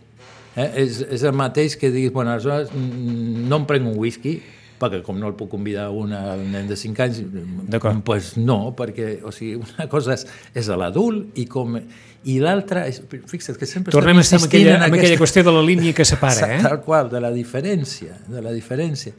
[0.56, 0.70] Eh?
[0.87, 4.38] És, és el mateix que diguis, bueno, aleshores no em prenc un whisky,
[4.80, 7.20] perquè com no el puc convidar un al nen de 5 anys,
[7.68, 8.00] D'acord.
[8.06, 10.24] pues no, perquè o sigui, una cosa és,
[10.56, 11.76] és l'adult i com
[12.24, 15.22] i l'altra, és- fixa't que sempre Tornem a estar amb aquella, en amb aquella aquesta-
[15.22, 16.62] qüestió de la línia que separa, eh?
[16.62, 19.12] Tal qual, de la diferència, de la diferència.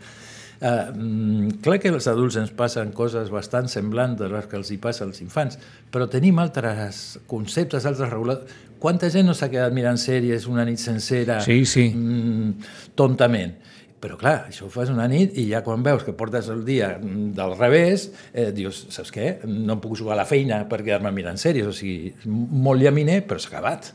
[0.61, 4.77] Uh, clar que als adults ens passen coses bastant semblants de les que els hi
[4.77, 5.57] passa als infants,
[5.89, 8.45] però tenim altres conceptes, altres reguladors.
[8.77, 11.87] Quanta gent no s'ha quedat mirant sèries una nit sencera Sí, sí.
[11.95, 12.53] mm,
[12.93, 13.55] tontament?
[14.01, 16.95] Però clar, això ho fas una nit i ja quan veus que portes el dia
[16.97, 19.27] del revés, eh, dius, saps què?
[19.45, 23.19] No em puc jugar a la feina per quedar-me mirant sèries, o sigui, molt llaminer,
[23.29, 23.91] però s'ha acabat.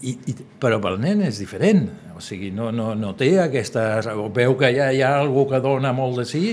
[0.00, 1.86] I, i, però pel nen és diferent,
[2.16, 3.86] o sigui, no, no, no té aquesta...
[4.36, 6.44] Veu que ja hi ha algú que dona molt de sí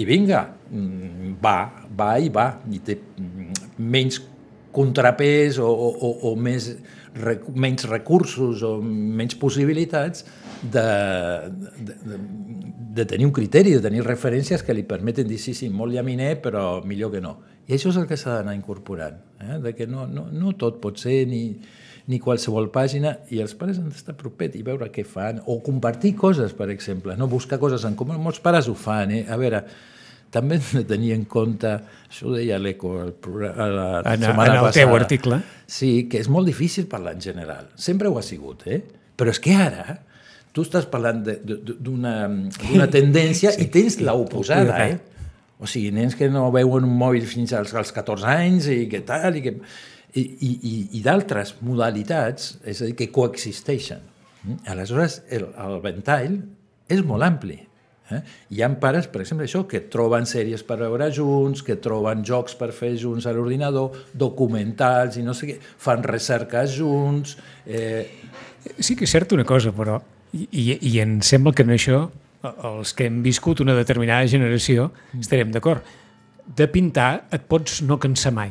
[0.00, 1.56] i vinga, mm, va,
[2.00, 4.22] va i va, i té mm, menys
[4.72, 6.70] contrapès o, o, o més,
[7.20, 10.24] rec, menys recursos o menys possibilitats
[10.62, 12.18] de, de, de,
[12.94, 16.36] de tenir un criteri, de tenir referències que li permeten dir sí, sí, molt llaminer,
[16.44, 17.38] però millor que no.
[17.66, 19.58] I això és el que s'ha d'anar incorporant, eh?
[19.62, 21.44] de que no, no, no tot pot ser ni,
[22.10, 26.14] ni qualsevol pàgina, i els pares han d'estar propet i veure què fan, o compartir
[26.18, 28.18] coses, per exemple, no buscar coses en comú.
[28.20, 29.24] Molts pares ho fan, eh?
[29.30, 29.62] A veure,
[30.32, 31.74] també hem de tenir en compte,
[32.08, 35.42] això ho deia l'Eco la en, setmana en el passada, teu article.
[35.66, 37.68] Sí, que és molt difícil parlar en general.
[37.76, 38.82] Sempre ho ha sigut, eh?
[39.16, 40.00] Però és que ara
[40.52, 45.00] tu estàs parlant d'una tendència sí, i tens l'oposada, eh?
[45.62, 49.04] O sigui, nens que no veuen un mòbil fins als, als 14 anys i que
[49.06, 49.56] tal, i que
[50.18, 54.02] i, i, i d'altres modalitats, és a dir, que coexisteixen.
[54.42, 54.58] Mm?
[54.74, 56.40] Aleshores, el, el ventall
[56.92, 57.60] és molt ampli.
[58.12, 58.20] Eh?
[58.52, 62.58] Hi ha pares, per exemple, això, que troben sèries per veure junts, que troben jocs
[62.58, 67.38] per fer junts a l'ordinador, documentals i no sé què, fan recerques junts...
[67.64, 68.02] Eh...
[68.78, 69.96] Sí que és cert una cosa, però,
[70.32, 72.06] i, i, i em sembla que en això
[72.42, 75.84] els que hem viscut una determinada generació estarem d'acord.
[76.42, 78.50] De pintar et pots no cansar mai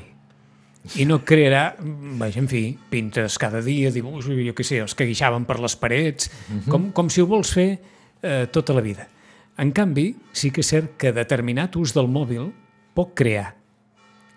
[0.98, 1.76] i no crearà,
[2.18, 5.76] vaja, en fi, pintes cada dia, dibuixos, jo què sé, els que guixaven per les
[5.78, 6.70] parets, uh -huh.
[6.72, 7.80] com, com si ho vols fer
[8.24, 9.08] eh, tota la vida.
[9.58, 12.52] En canvi, sí que és cert que determinat ús del mòbil
[12.94, 13.56] pot crear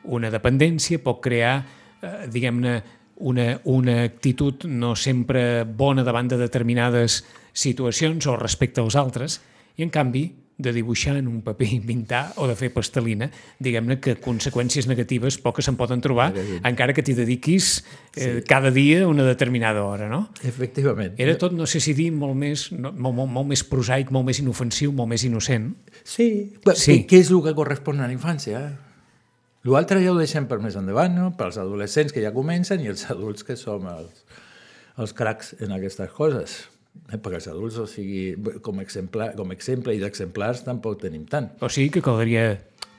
[0.05, 1.64] una dependència, pot crear,
[2.03, 2.82] eh, diguem-ne,
[3.17, 9.41] una, una actitud no sempre bona davant de determinades situacions o respecte als altres,
[9.77, 13.27] i en canvi de dibuixar en un paper i pintar o de fer pastelina,
[13.59, 16.29] diguem-ne que conseqüències negatives poques se'n poden trobar,
[16.62, 17.81] encara que t'hi dediquis
[18.15, 18.45] eh, sí.
[18.47, 20.29] cada dia una determinada hora, no?
[20.47, 21.19] Efectivament.
[21.19, 24.31] Era tot, no sé si dir, molt més, no, molt, molt, molt més prosaic, molt
[24.31, 25.73] més inofensiu, molt més innocent.
[26.05, 26.29] Sí,
[26.79, 27.01] sí.
[27.03, 28.62] Què, és el que correspon a la infància?
[29.65, 31.31] L'altre ja ho deixem per més endavant, no?
[31.39, 34.25] pels adolescents que ja comencen i els adults que som els,
[35.01, 36.61] els cracs en aquestes coses.
[37.11, 41.51] Eh, perquè els adults, o sigui, com, exemplar, com exemple i d'exemplars tampoc tenim tant.
[41.65, 42.53] O sigui que caldria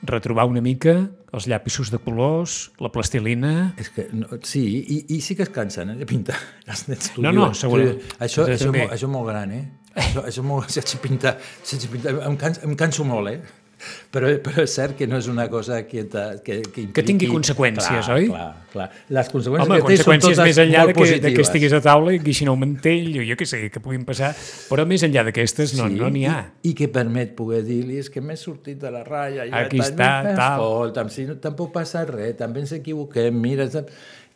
[0.06, 0.98] retrobar una mica
[1.36, 3.52] els llapisos de colors, la plastilina...
[3.80, 6.36] És que, no, sí, i, i sí que es cansen eh, de pintar
[6.72, 7.12] els nens.
[7.20, 8.02] No, no, segurament.
[8.18, 9.64] Això, això, això, això és molt gran, eh?
[9.96, 13.65] Això, això molt, sense pintar, sense pintar, em, canso, em canso molt, eh?
[14.14, 16.86] Però, però és cert que no és una cosa que, que, que, impliqui...
[16.96, 18.28] Que tingui conseqüències, clar, oi?
[18.30, 18.86] Clar, clar.
[19.18, 21.24] Les conseqüències Home, que té són totes més enllà de que, positives.
[21.26, 24.06] de que estiguis a taula i guixin el mantell, o jo què sé, que puguin
[24.08, 24.32] passar,
[24.70, 26.42] però més enllà d'aquestes no n'hi sí, no ha.
[26.62, 29.48] I, I que permet poder dir-li és que m'he sortit de la ratlla.
[29.62, 30.62] Aquí ja, està, tal.
[30.62, 33.68] Escolta'm, si no, tampoc passa res, també ens equivoquem, mira,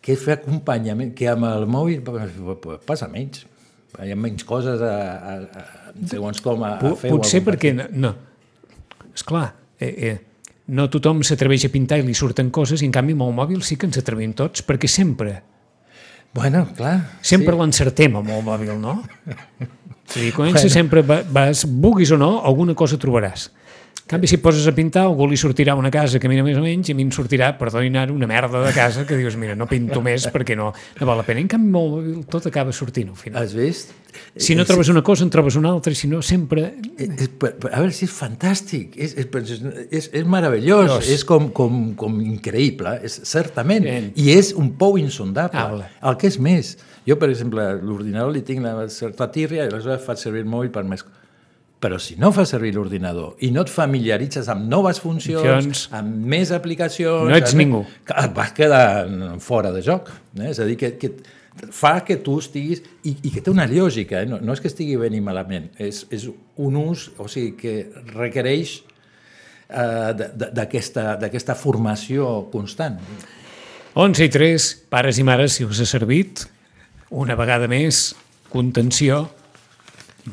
[0.00, 2.04] que fer acompanyament, que amb el mòbil
[2.88, 3.44] passa menys.
[4.00, 4.94] Hi ha menys coses a,
[5.32, 7.10] a, a segons com a, a fer.
[7.12, 8.12] Potser perquè, no, no.
[9.14, 9.46] Esclar,
[9.78, 10.16] eh, eh,
[10.70, 13.62] no tothom s'atreveix a pintar i li surten coses, i en canvi amb el mòbil
[13.66, 15.40] sí que ens atrevim tots, perquè sempre...
[16.32, 17.18] Bueno, clar.
[17.26, 17.58] Sempre sí.
[17.58, 19.00] l'encertem amb el mòbil, no?
[20.10, 20.74] Sigui, comença bueno.
[20.74, 23.50] sempre, vas, vulguis o no, alguna cosa trobaràs
[24.10, 26.88] canvi, si poses a pintar, algú li sortirà una casa que mira més o menys
[26.90, 30.02] i a mi em sortirà, perdonin una merda de casa que dius, mira, no pinto
[30.02, 31.42] més perquè no, no val la pena.
[31.42, 33.38] En canvi, molt, tot acaba sortint al final.
[33.44, 33.94] Has vist?
[34.36, 36.66] Si no trobes una cosa, en trobes una altra, i si no, sempre...
[36.96, 41.12] És, a veure, si és fantàstic, és, és, és, és meravellós, Dios.
[41.16, 44.10] és com, com, com increïble, és, certament, Bien.
[44.14, 45.86] i és un pou insondable.
[45.88, 49.70] Ah, el que és més, jo, per exemple, l'ordinador li tinc la certa tírria i
[49.70, 51.06] aleshores faig servir el mòbil per més
[51.80, 55.86] però si no fas servir l'ordinador i no et familiaritzes amb noves funcions, funcions.
[55.96, 57.30] amb més aplicacions...
[57.30, 57.86] No ets ningú.
[58.12, 58.82] Et vas quedar
[59.40, 60.10] fora de joc.
[60.36, 60.50] Eh?
[60.50, 61.14] És a dir, que, que
[61.72, 62.82] fa que tu estiguis...
[63.04, 64.28] I, i que té una lògica, eh?
[64.28, 66.26] no, no és que estigui bé ni malament, és, és
[66.60, 67.74] un ús o sigui, que
[68.14, 68.78] requereix
[69.68, 70.12] eh,
[70.52, 73.00] d'aquesta formació constant.
[73.98, 76.44] 11 i 3, pares i mares, si us ha servit,
[77.10, 78.12] una vegada més,
[78.52, 79.24] contenció,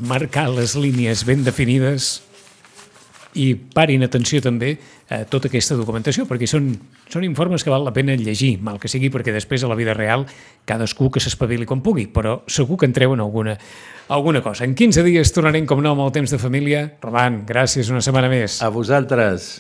[0.06, 2.18] marcar les línies ben definides
[3.38, 4.74] i parin atenció també
[5.14, 6.72] a tota aquesta documentació, perquè són,
[7.08, 9.96] són informes que val la pena llegir, mal que sigui, perquè després a la vida
[9.98, 10.26] real
[10.68, 13.56] cadascú que s'espavili com pugui, però segur que en treuen alguna,
[14.10, 14.66] alguna cosa.
[14.66, 16.84] En 15 dies tornarem, com no, amb el temps de família.
[17.04, 18.62] Roman, gràcies una setmana més.
[18.66, 19.58] A vosaltres.